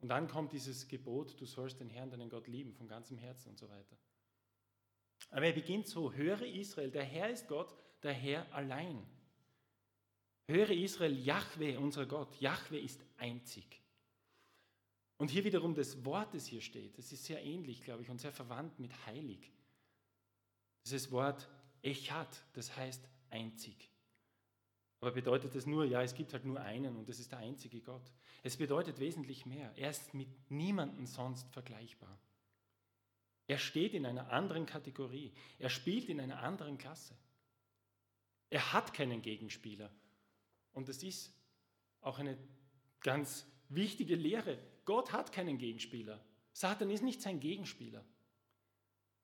Und 0.00 0.08
dann 0.08 0.28
kommt 0.28 0.52
dieses 0.52 0.88
Gebot, 0.88 1.38
du 1.40 1.44
sollst 1.44 1.80
den 1.80 1.90
Herrn, 1.90 2.10
deinen 2.10 2.30
Gott 2.30 2.46
lieben, 2.46 2.72
von 2.72 2.88
ganzem 2.88 3.18
Herzen 3.18 3.50
und 3.50 3.58
so 3.58 3.68
weiter. 3.68 3.96
Aber 5.30 5.46
er 5.46 5.52
beginnt 5.52 5.86
so, 5.86 6.12
höre 6.12 6.42
Israel, 6.42 6.90
der 6.90 7.04
Herr 7.04 7.30
ist 7.30 7.48
Gott, 7.48 7.74
der 8.02 8.14
Herr 8.14 8.52
allein. 8.52 9.06
Höre 10.50 10.70
Israel, 10.70 11.16
Jahwe, 11.16 11.78
unser 11.78 12.06
Gott, 12.06 12.40
Jahwe 12.40 12.80
ist 12.80 13.00
einzig. 13.18 13.80
Und 15.16 15.30
hier 15.30 15.44
wiederum 15.44 15.74
das 15.74 16.04
Wort, 16.04 16.34
das 16.34 16.46
hier 16.46 16.60
steht, 16.60 16.98
das 16.98 17.12
ist 17.12 17.24
sehr 17.24 17.40
ähnlich, 17.44 17.82
glaube 17.82 18.02
ich, 18.02 18.10
und 18.10 18.20
sehr 18.20 18.32
verwandt 18.32 18.76
mit 18.80 18.90
heilig. 19.06 19.52
Dieses 20.84 21.12
Wort 21.12 21.48
Echat, 21.82 22.42
das 22.54 22.76
heißt 22.76 23.08
einzig. 23.30 23.92
Aber 25.00 25.12
bedeutet 25.12 25.54
das 25.54 25.66
nur, 25.66 25.84
ja, 25.84 26.02
es 26.02 26.16
gibt 26.16 26.32
halt 26.32 26.44
nur 26.44 26.60
einen 26.60 26.96
und 26.96 27.08
das 27.08 27.20
ist 27.20 27.30
der 27.30 27.38
einzige 27.38 27.80
Gott. 27.80 28.12
Es 28.42 28.56
bedeutet 28.56 28.98
wesentlich 28.98 29.46
mehr. 29.46 29.72
Er 29.76 29.90
ist 29.90 30.14
mit 30.14 30.50
niemandem 30.50 31.06
sonst 31.06 31.48
vergleichbar. 31.50 32.18
Er 33.46 33.58
steht 33.58 33.94
in 33.94 34.04
einer 34.04 34.32
anderen 34.32 34.66
Kategorie. 34.66 35.32
Er 35.60 35.70
spielt 35.70 36.08
in 36.08 36.18
einer 36.18 36.42
anderen 36.42 36.76
Klasse. 36.76 37.14
Er 38.48 38.72
hat 38.72 38.92
keinen 38.92 39.22
Gegenspieler. 39.22 39.92
Und 40.72 40.88
das 40.88 41.02
ist 41.02 41.32
auch 42.00 42.18
eine 42.18 42.38
ganz 43.00 43.46
wichtige 43.68 44.16
Lehre. 44.16 44.58
Gott 44.84 45.12
hat 45.12 45.32
keinen 45.32 45.58
Gegenspieler. 45.58 46.24
Satan 46.52 46.90
ist 46.90 47.02
nicht 47.02 47.22
sein 47.22 47.40
Gegenspieler. 47.40 48.04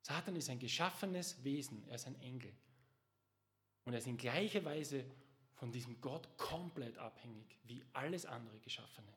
Satan 0.02 0.36
ist 0.36 0.50
ein 0.50 0.58
geschaffenes 0.58 1.42
Wesen. 1.42 1.86
Er 1.88 1.96
ist 1.96 2.06
ein 2.06 2.20
Engel. 2.20 2.52
Und 3.84 3.92
er 3.92 3.98
ist 3.98 4.06
in 4.06 4.16
gleicher 4.16 4.64
Weise 4.64 5.04
von 5.54 5.72
diesem 5.72 6.00
Gott 6.00 6.36
komplett 6.36 6.98
abhängig 6.98 7.58
wie 7.64 7.84
alles 7.92 8.26
andere 8.26 8.60
Geschaffene. 8.60 9.12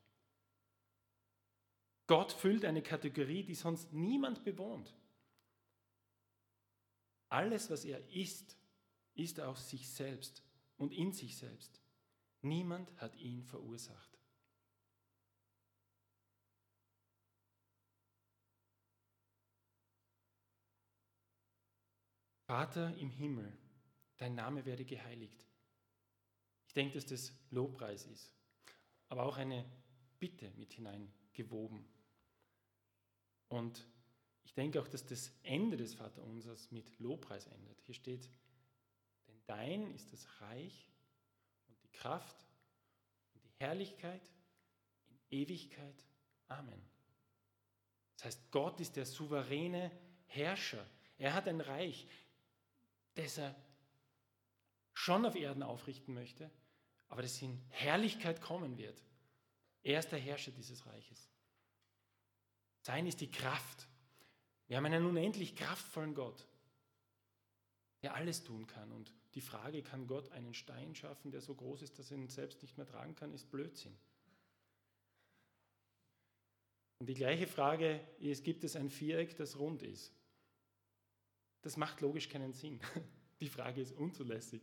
Gott 2.07 2.31
füllt 2.31 2.65
eine 2.65 2.81
Kategorie, 2.81 3.43
die 3.43 3.53
sonst 3.53 3.93
niemand 3.93 4.43
bewohnt. 4.43 4.95
Alles, 7.27 7.69
was 7.69 7.85
er 7.85 8.03
ist, 8.09 8.57
ist 9.13 9.39
aus 9.39 9.69
sich 9.69 9.87
selbst 9.87 10.41
und 10.77 10.91
in 10.91 11.11
sich 11.13 11.37
selbst. 11.37 11.79
Niemand 12.41 12.95
hat 12.97 13.15
ihn 13.15 13.43
verursacht. 13.43 14.17
Vater 22.49 22.95
im 22.97 23.11
Himmel, 23.11 23.55
dein 24.17 24.33
Name 24.33 24.65
werde 24.65 24.83
geheiligt. 24.83 25.45
Ich 26.65 26.73
denke, 26.73 26.95
dass 26.95 27.05
das 27.05 27.31
Lobpreis 27.51 28.05
ist, 28.07 28.33
aber 29.07 29.23
auch 29.23 29.37
eine 29.37 29.69
Bitte 30.17 30.49
mit 30.57 30.73
hineingewoben. 30.73 31.85
Und 33.49 33.87
ich 34.43 34.53
denke 34.53 34.81
auch, 34.81 34.87
dass 34.87 35.05
das 35.05 35.31
Ende 35.43 35.77
des 35.77 35.93
Vaterunsers 35.93 36.71
mit 36.71 36.97
Lobpreis 36.99 37.45
endet. 37.45 37.81
Hier 37.81 37.93
steht, 37.93 38.31
denn 39.27 39.39
dein 39.45 39.91
ist 39.91 40.11
das 40.11 40.41
Reich 40.41 40.88
die 41.91 41.97
Kraft 41.97 42.45
und 43.33 43.43
die 43.43 43.65
Herrlichkeit 43.65 44.21
in 45.09 45.19
Ewigkeit. 45.29 46.05
Amen. 46.47 46.81
Das 48.15 48.25
heißt, 48.25 48.51
Gott 48.51 48.79
ist 48.79 48.95
der 48.95 49.05
souveräne 49.05 49.91
Herrscher. 50.25 50.85
Er 51.17 51.33
hat 51.33 51.47
ein 51.47 51.61
Reich, 51.61 52.07
das 53.15 53.37
er 53.37 53.55
schon 54.93 55.25
auf 55.25 55.35
Erden 55.35 55.63
aufrichten 55.63 56.13
möchte, 56.13 56.51
aber 57.07 57.21
das 57.21 57.41
in 57.41 57.61
Herrlichkeit 57.69 58.41
kommen 58.41 58.77
wird. 58.77 59.01
Er 59.83 59.99
ist 59.99 60.11
der 60.11 60.19
Herrscher 60.19 60.51
dieses 60.51 60.85
Reiches. 60.85 61.29
Sein 62.81 63.07
ist 63.07 63.21
die 63.21 63.31
Kraft. 63.31 63.87
Wir 64.67 64.77
haben 64.77 64.85
einen 64.85 65.05
unendlich 65.05 65.55
kraftvollen 65.55 66.13
Gott, 66.13 66.45
der 68.01 68.15
alles 68.15 68.43
tun 68.43 68.67
kann. 68.67 68.91
Und 68.91 69.13
die 69.33 69.41
Frage, 69.41 69.83
kann 69.83 70.07
Gott 70.07 70.31
einen 70.31 70.53
Stein 70.53 70.95
schaffen, 70.95 71.31
der 71.31 71.41
so 71.41 71.53
groß 71.55 71.81
ist, 71.81 71.99
dass 71.99 72.11
er 72.11 72.17
ihn 72.17 72.29
selbst 72.29 72.61
nicht 72.61 72.77
mehr 72.77 72.87
tragen 72.87 73.15
kann, 73.15 73.33
ist 73.33 73.51
Blödsinn. 73.51 73.95
Und 76.99 77.07
die 77.07 77.13
gleiche 77.13 77.47
Frage 77.47 78.01
ist, 78.19 78.43
gibt 78.43 78.63
es 78.63 78.75
ein 78.75 78.89
Viereck, 78.89 79.35
das 79.37 79.57
rund 79.57 79.83
ist? 79.83 80.13
Das 81.61 81.77
macht 81.77 82.01
logisch 82.01 82.29
keinen 82.29 82.53
Sinn. 82.53 82.79
Die 83.39 83.47
Frage 83.47 83.79
ist 83.79 83.93
unzulässig. 83.93 84.61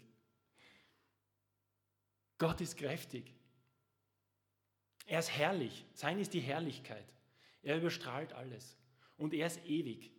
Gott 2.36 2.60
ist 2.60 2.76
kräftig. 2.76 3.32
Er 5.06 5.20
ist 5.20 5.30
herrlich. 5.30 5.86
Sein 5.94 6.18
ist 6.18 6.34
die 6.34 6.40
Herrlichkeit. 6.40 7.06
Er 7.62 7.78
überstrahlt 7.78 8.34
alles. 8.34 8.76
Und 9.16 9.32
er 9.32 9.46
ist 9.46 9.64
ewig, 9.64 10.12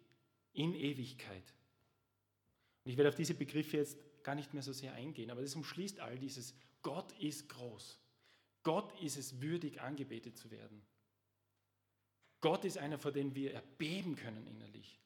in 0.54 0.74
Ewigkeit. 0.74 1.54
Und 2.88 2.92
ich 2.92 2.98
werde 2.98 3.10
auf 3.10 3.16
diese 3.16 3.34
Begriffe 3.34 3.76
jetzt 3.76 3.98
gar 4.24 4.34
nicht 4.34 4.54
mehr 4.54 4.64
so 4.64 4.72
sehr 4.72 4.94
eingehen, 4.94 5.30
aber 5.30 5.42
das 5.42 5.54
umschließt 5.56 6.00
all 6.00 6.18
dieses. 6.18 6.56
Gott 6.82 7.12
ist 7.20 7.50
groß. 7.50 8.00
Gott 8.64 8.98
ist 9.02 9.18
es 9.18 9.42
würdig, 9.42 9.82
angebetet 9.82 10.38
zu 10.38 10.52
werden. 10.52 10.82
Gott 12.40 12.64
ist 12.64 12.78
einer, 12.78 12.98
vor 12.98 13.12
dem 13.12 13.36
wir 13.36 13.54
erbeben 13.54 14.16
können 14.16 14.48
innerlich. 14.48 15.02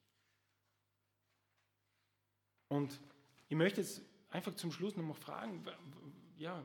Und 2.67 3.01
ich 3.49 3.57
möchte 3.57 3.81
jetzt 3.81 4.03
einfach 4.29 4.53
zum 4.53 4.71
Schluss 4.71 4.95
noch 4.95 5.03
mal 5.03 5.15
fragen, 5.15 5.65
ja, 6.37 6.63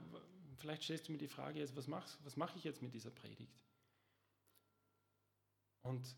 vielleicht 0.59 0.83
stellst 0.83 1.09
du 1.09 1.13
mir 1.13 1.19
die 1.19 1.29
Frage 1.29 1.61
jetzt, 1.61 1.75
was, 1.77 1.89
was 2.25 2.37
mache 2.37 2.59
ich 2.59 2.65
jetzt 2.65 2.83
mit 2.83 2.93
dieser 2.93 3.11
Predigt? 3.11 3.65
Und 5.81 6.15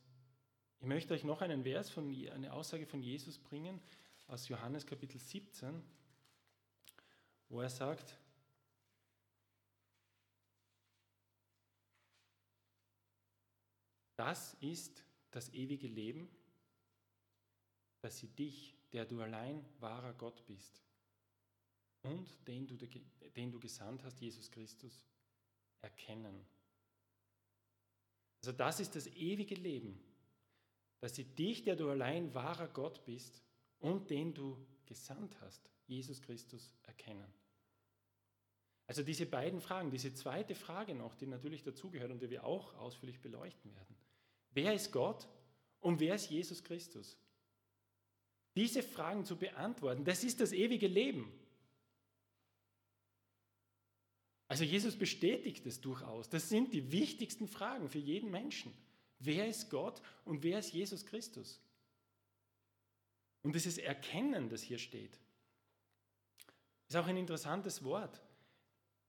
ich 0.80 0.88
möchte 0.88 1.14
euch 1.14 1.22
noch 1.22 1.40
einen 1.40 1.62
Vers 1.62 1.88
von, 1.88 2.12
eine 2.32 2.52
Aussage 2.52 2.84
von 2.84 3.00
Jesus 3.00 3.38
bringen 3.38 3.80
aus 4.28 4.48
Johannes 4.48 4.86
Kapitel 4.86 5.18
17, 5.18 5.82
wo 7.48 7.60
er 7.60 7.70
sagt, 7.70 8.18
das 14.16 14.54
ist 14.60 15.02
das 15.30 15.52
ewige 15.54 15.88
Leben, 15.88 16.28
dass 18.00 18.18
sie 18.18 18.28
dich, 18.28 18.76
der 18.92 19.06
du 19.06 19.20
allein 19.20 19.64
wahrer 19.80 20.12
Gott 20.12 20.46
bist, 20.46 20.82
und 22.02 22.46
den 22.46 22.66
du, 22.66 22.76
den 22.76 23.50
du 23.50 23.58
gesandt 23.58 24.04
hast, 24.04 24.20
Jesus 24.20 24.50
Christus, 24.50 25.04
erkennen. 25.82 26.46
Also 28.40 28.52
das 28.52 28.78
ist 28.80 28.94
das 28.94 29.08
ewige 29.08 29.56
Leben, 29.56 30.00
dass 31.00 31.16
sie 31.16 31.24
dich, 31.24 31.64
der 31.64 31.76
du 31.76 31.90
allein 31.90 32.32
wahrer 32.34 32.68
Gott 32.68 33.04
bist, 33.04 33.42
und 33.80 34.10
den 34.10 34.34
du 34.34 34.56
gesandt 34.86 35.40
hast, 35.40 35.70
Jesus 35.86 36.20
Christus, 36.22 36.72
erkennen. 36.82 37.32
Also 38.86 39.02
diese 39.02 39.26
beiden 39.26 39.60
Fragen, 39.60 39.90
diese 39.90 40.14
zweite 40.14 40.54
Frage 40.54 40.94
noch, 40.94 41.14
die 41.14 41.26
natürlich 41.26 41.62
dazugehört 41.62 42.10
und 42.10 42.22
die 42.22 42.30
wir 42.30 42.44
auch 42.44 42.74
ausführlich 42.74 43.20
beleuchten 43.20 43.74
werden. 43.74 43.96
Wer 44.50 44.72
ist 44.72 44.92
Gott 44.92 45.28
und 45.80 46.00
wer 46.00 46.14
ist 46.14 46.30
Jesus 46.30 46.64
Christus? 46.64 47.18
Diese 48.56 48.82
Fragen 48.82 49.24
zu 49.24 49.36
beantworten, 49.36 50.04
das 50.04 50.24
ist 50.24 50.40
das 50.40 50.52
ewige 50.52 50.88
Leben. 50.88 51.30
Also 54.48 54.64
Jesus 54.64 54.96
bestätigt 54.96 55.66
es 55.66 55.82
durchaus. 55.82 56.30
Das 56.30 56.48
sind 56.48 56.72
die 56.72 56.90
wichtigsten 56.90 57.46
Fragen 57.46 57.90
für 57.90 57.98
jeden 57.98 58.30
Menschen. 58.30 58.72
Wer 59.18 59.46
ist 59.46 59.68
Gott 59.68 60.00
und 60.24 60.42
wer 60.42 60.58
ist 60.58 60.72
Jesus 60.72 61.04
Christus? 61.04 61.60
Und 63.42 63.54
dieses 63.54 63.78
Erkennen, 63.78 64.48
das 64.48 64.62
hier 64.62 64.78
steht, 64.78 65.18
ist 66.88 66.96
auch 66.96 67.06
ein 67.06 67.16
interessantes 67.16 67.84
Wort, 67.84 68.20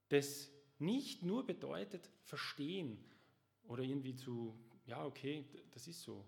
das 0.08 0.50
nicht 0.78 1.22
nur 1.22 1.46
bedeutet 1.46 2.10
verstehen 2.22 3.02
oder 3.64 3.82
irgendwie 3.82 4.14
zu, 4.14 4.58
ja, 4.86 5.04
okay, 5.04 5.44
das 5.72 5.88
ist 5.88 6.02
so, 6.02 6.26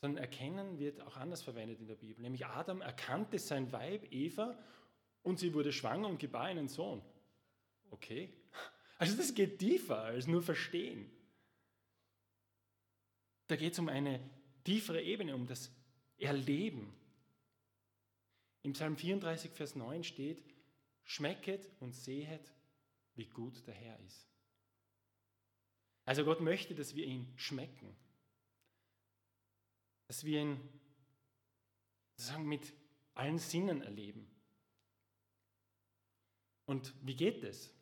sondern 0.00 0.22
erkennen 0.22 0.78
wird 0.78 1.00
auch 1.00 1.16
anders 1.16 1.42
verwendet 1.42 1.80
in 1.80 1.86
der 1.86 1.94
Bibel. 1.94 2.20
Nämlich 2.20 2.44
Adam 2.44 2.80
erkannte 2.80 3.38
sein 3.38 3.72
Weib 3.72 4.12
Eva 4.12 4.58
und 5.22 5.38
sie 5.38 5.54
wurde 5.54 5.72
schwanger 5.72 6.08
und 6.08 6.18
gebar 6.18 6.44
einen 6.44 6.68
Sohn. 6.68 7.02
Okay? 7.90 8.32
Also 8.96 9.16
das 9.16 9.34
geht 9.34 9.58
tiefer 9.58 9.98
als 9.98 10.28
nur 10.28 10.40
verstehen. 10.40 11.10
Da 13.48 13.56
geht 13.56 13.72
es 13.72 13.78
um 13.80 13.88
eine 13.88 14.20
tiefere 14.62 15.02
Ebene, 15.02 15.34
um 15.34 15.48
das 15.48 15.72
Erleben. 16.18 16.94
Im 18.62 18.72
Psalm 18.72 18.96
34, 18.96 19.50
Vers 19.50 19.74
9 19.76 20.04
steht, 20.04 20.42
schmecket 21.04 21.70
und 21.80 21.94
sehet, 21.94 22.52
wie 23.14 23.26
gut 23.26 23.66
der 23.66 23.74
Herr 23.74 23.98
ist. 24.00 24.26
Also 26.04 26.24
Gott 26.24 26.40
möchte, 26.40 26.74
dass 26.74 26.94
wir 26.94 27.04
ihn 27.04 27.32
schmecken, 27.36 27.96
dass 30.06 30.24
wir 30.24 30.42
ihn 30.42 30.60
sozusagen 32.16 32.46
mit 32.46 32.72
allen 33.14 33.38
Sinnen 33.38 33.82
erleben. 33.82 34.30
Und 36.66 36.94
wie 37.02 37.16
geht 37.16 37.42
es? 37.42 37.74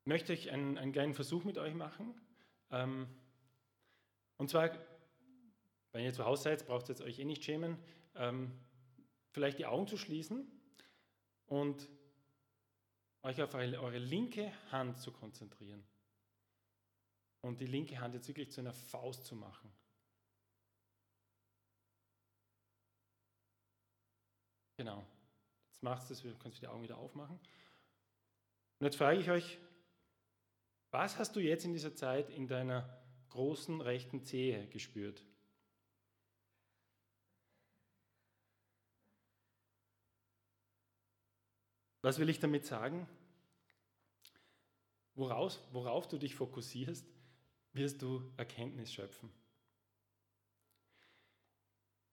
Ich 0.00 0.06
möchte 0.06 0.32
euch 0.32 0.50
einen, 0.50 0.78
einen 0.78 0.92
kleinen 0.92 1.14
Versuch 1.14 1.44
mit 1.44 1.58
euch 1.58 1.74
machen. 1.74 2.14
Ähm, 2.70 3.06
und 4.36 4.50
zwar, 4.50 4.70
wenn 5.92 6.04
ihr 6.04 6.12
zu 6.12 6.24
Hause 6.24 6.44
seid, 6.44 6.66
braucht 6.66 6.88
ihr 6.88 7.00
euch 7.00 7.18
eh 7.18 7.24
nicht 7.24 7.44
schämen, 7.44 7.78
ähm, 8.14 8.50
vielleicht 9.30 9.58
die 9.58 9.66
Augen 9.66 9.86
zu 9.86 9.96
schließen 9.96 10.50
und 11.46 11.88
euch 13.22 13.40
auf 13.40 13.54
eure 13.54 13.98
linke 13.98 14.52
Hand 14.70 14.98
zu 14.98 15.12
konzentrieren. 15.12 15.84
Und 17.42 17.60
die 17.60 17.66
linke 17.66 18.00
Hand 18.00 18.14
jetzt 18.14 18.28
wirklich 18.28 18.50
zu 18.50 18.60
einer 18.60 18.72
Faust 18.72 19.24
zu 19.26 19.36
machen. 19.36 19.72
Genau. 24.76 25.04
Jetzt 25.68 25.82
machst 25.82 26.10
du 26.10 26.14
es, 26.14 26.22
du 26.22 26.36
kannst 26.38 26.60
die 26.62 26.66
Augen 26.66 26.82
wieder 26.82 26.98
aufmachen. 26.98 27.38
Und 28.78 28.86
jetzt 28.86 28.96
frage 28.96 29.20
ich 29.20 29.30
euch, 29.30 29.58
was 30.90 31.18
hast 31.18 31.36
du 31.36 31.40
jetzt 31.40 31.64
in 31.64 31.72
dieser 31.72 31.94
Zeit 31.94 32.30
in 32.30 32.46
deiner 32.46 33.00
großen 33.30 33.80
rechten 33.80 34.24
Zehe 34.24 34.66
gespürt? 34.68 35.24
Was 42.02 42.18
will 42.18 42.28
ich 42.28 42.40
damit 42.40 42.66
sagen? 42.66 43.08
Woraus, 45.14 45.60
worauf 45.72 46.08
du 46.08 46.18
dich 46.18 46.34
fokussierst, 46.34 47.06
wirst 47.72 48.02
du 48.02 48.30
Erkenntnis 48.36 48.92
schöpfen. 48.92 49.30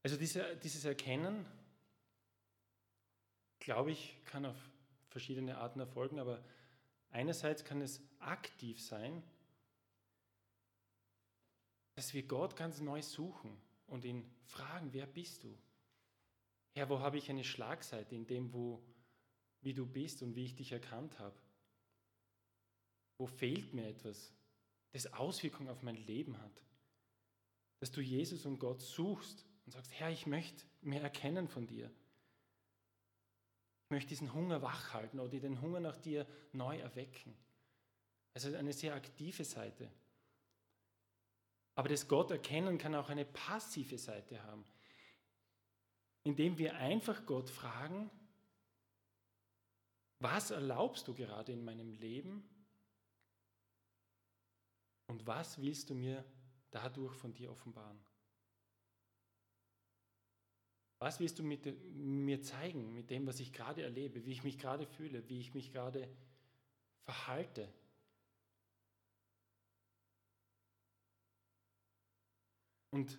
Also 0.04 0.15
diese, 0.15 0.56
dieses 0.58 0.86
Erkennen, 0.86 1.45
glaube 3.60 3.91
ich, 3.91 4.15
kann 4.25 4.45
auf 4.45 4.56
verschiedene 5.10 5.58
Arten 5.58 5.80
erfolgen, 5.80 6.19
aber 6.19 6.43
einerseits 7.10 7.65
kann 7.65 7.82
es 7.82 8.02
aktiv 8.19 8.82
sein, 8.82 9.23
dass 11.95 12.13
wir 12.13 12.23
Gott 12.23 12.56
ganz 12.56 12.80
neu 12.80 13.02
suchen 13.02 13.60
und 13.88 14.06
ihn 14.06 14.30
fragen, 14.45 14.93
wer 14.93 15.08
bist 15.08 15.43
du? 15.43 15.58
Herr, 16.73 16.89
wo 16.89 16.99
habe 16.99 17.17
ich 17.17 17.30
eine 17.30 17.43
Schlagseite 17.43 18.15
in 18.15 18.25
dem, 18.25 18.54
wo, 18.54 18.82
wie 19.61 19.73
du 19.73 19.85
bist 19.85 20.21
und 20.21 20.35
wie 20.35 20.45
ich 20.45 20.55
dich 20.55 20.71
erkannt 20.71 21.19
habe? 21.19 21.35
Wo 23.17 23.27
fehlt 23.27 23.73
mir 23.73 23.87
etwas, 23.87 24.33
das 24.91 25.13
Auswirkungen 25.13 25.69
auf 25.69 25.81
mein 25.81 25.97
Leben 25.97 26.39
hat? 26.41 26.63
Dass 27.79 27.91
du 27.91 28.01
Jesus 28.01 28.45
und 28.45 28.59
Gott 28.59 28.81
suchst 28.81 29.45
und 29.65 29.71
sagst, 29.71 29.91
Herr, 29.93 30.09
ich 30.09 30.25
möchte 30.25 30.65
mehr 30.81 31.01
erkennen 31.01 31.47
von 31.47 31.67
dir. 31.67 31.91
Ich 33.85 33.91
möchte 33.91 34.09
diesen 34.09 34.33
Hunger 34.33 34.61
wachhalten 34.61 35.19
oder 35.19 35.39
den 35.39 35.61
Hunger 35.61 35.79
nach 35.79 35.97
dir 35.97 36.27
neu 36.53 36.77
erwecken. 36.77 37.35
Also 38.33 38.55
eine 38.55 38.73
sehr 38.73 38.93
aktive 38.93 39.43
Seite. 39.43 39.91
Aber 41.75 41.89
das 41.89 42.07
Gott 42.07 42.31
erkennen 42.31 42.77
kann 42.77 42.93
auch 42.93 43.09
eine 43.09 43.25
passive 43.25 43.97
Seite 43.97 44.43
haben, 44.43 44.65
indem 46.23 46.57
wir 46.57 46.75
einfach 46.75 47.25
Gott 47.25 47.49
fragen, 47.49 48.11
was 50.19 50.51
erlaubst 50.51 51.08
du 51.08 51.13
gerade 51.13 51.51
in 51.51 51.63
meinem 51.63 51.93
Leben 51.93 52.43
und 55.08 55.25
was 55.25 55.62
willst 55.62 55.89
du 55.89 55.95
mir 55.95 56.23
dadurch 56.71 57.15
von 57.15 57.34
dir 57.34 57.51
offenbaren? 57.51 57.99
Was 60.99 61.21
willst 61.21 61.39
du 61.39 61.43
mit, 61.43 61.65
mir 61.95 62.41
zeigen, 62.41 62.93
mit 62.93 63.10
dem, 63.10 63.25
was 63.25 63.39
ich 63.39 63.53
gerade 63.53 63.84
erlebe, 63.84 64.25
wie 64.25 64.34
ich 64.34 64.43
mich 64.43 64.60
gerade 64.60 64.86
fühle, 64.86 65.27
wie 65.29 65.39
ich 65.39 65.53
mich 65.53 65.71
gerade 65.71 66.10
verhalte? 67.05 67.73
Und 72.91 73.17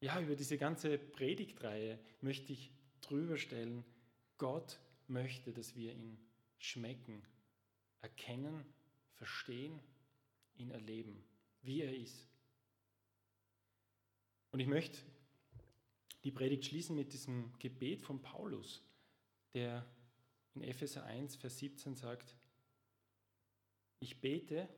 ja, 0.00 0.20
über 0.20 0.36
diese 0.36 0.58
ganze 0.58 0.98
Predigtreihe 0.98 1.98
möchte 2.20 2.52
ich 2.52 2.70
drüber 3.00 3.38
stellen, 3.38 3.84
Gott 4.36 4.78
möchte, 5.10 5.52
dass 5.52 5.74
wir 5.74 5.92
ihn 5.92 6.18
schmecken, 6.58 7.22
erkennen, 8.00 8.64
verstehen, 9.14 9.80
ihn 10.56 10.70
erleben, 10.70 11.22
wie 11.62 11.82
er 11.82 11.94
ist. 11.94 12.28
Und 14.52 14.60
ich 14.60 14.66
möchte 14.66 14.98
die 16.24 16.32
Predigt 16.32 16.66
schließen 16.66 16.96
mit 16.96 17.12
diesem 17.12 17.52
Gebet 17.58 18.02
von 18.02 18.20
Paulus, 18.20 18.82
der 19.54 19.86
in 20.54 20.62
Epheser 20.62 21.04
1, 21.04 21.36
Vers 21.36 21.58
17 21.58 21.94
sagt, 21.94 22.36
ich 24.00 24.20
bete, 24.20 24.68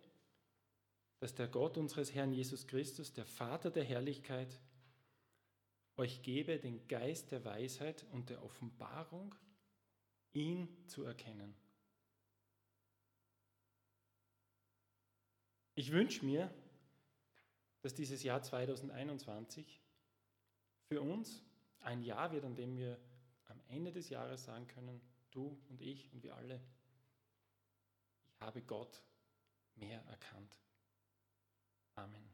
dass 1.20 1.34
der 1.34 1.48
Gott 1.48 1.78
unseres 1.78 2.14
Herrn 2.14 2.32
Jesus 2.32 2.66
Christus, 2.66 3.12
der 3.12 3.24
Vater 3.24 3.70
der 3.70 3.84
Herrlichkeit, 3.84 4.60
euch 5.96 6.22
gebe 6.22 6.58
den 6.58 6.86
Geist 6.88 7.30
der 7.30 7.44
Weisheit 7.44 8.04
und 8.10 8.30
der 8.30 8.42
Offenbarung, 8.42 9.34
ihn 10.32 10.68
zu 10.86 11.04
erkennen. 11.04 11.54
Ich 15.74 15.90
wünsche 15.90 16.24
mir, 16.24 16.52
dass 17.80 17.94
dieses 17.94 18.22
Jahr 18.22 18.42
2021 18.42 19.80
für 20.88 21.00
uns 21.00 21.42
ein 21.80 22.02
Jahr 22.02 22.30
wird, 22.32 22.44
an 22.44 22.54
dem 22.54 22.76
wir 22.76 22.98
am 23.46 23.60
Ende 23.68 23.92
des 23.92 24.08
Jahres 24.08 24.44
sagen 24.44 24.66
können, 24.68 25.00
du 25.30 25.58
und 25.68 25.80
ich 25.80 26.12
und 26.12 26.22
wir 26.22 26.36
alle, 26.36 26.60
ich 28.34 28.40
habe 28.40 28.62
Gott 28.62 29.02
mehr 29.74 30.02
erkannt. 30.06 30.58
Amen. 31.94 32.31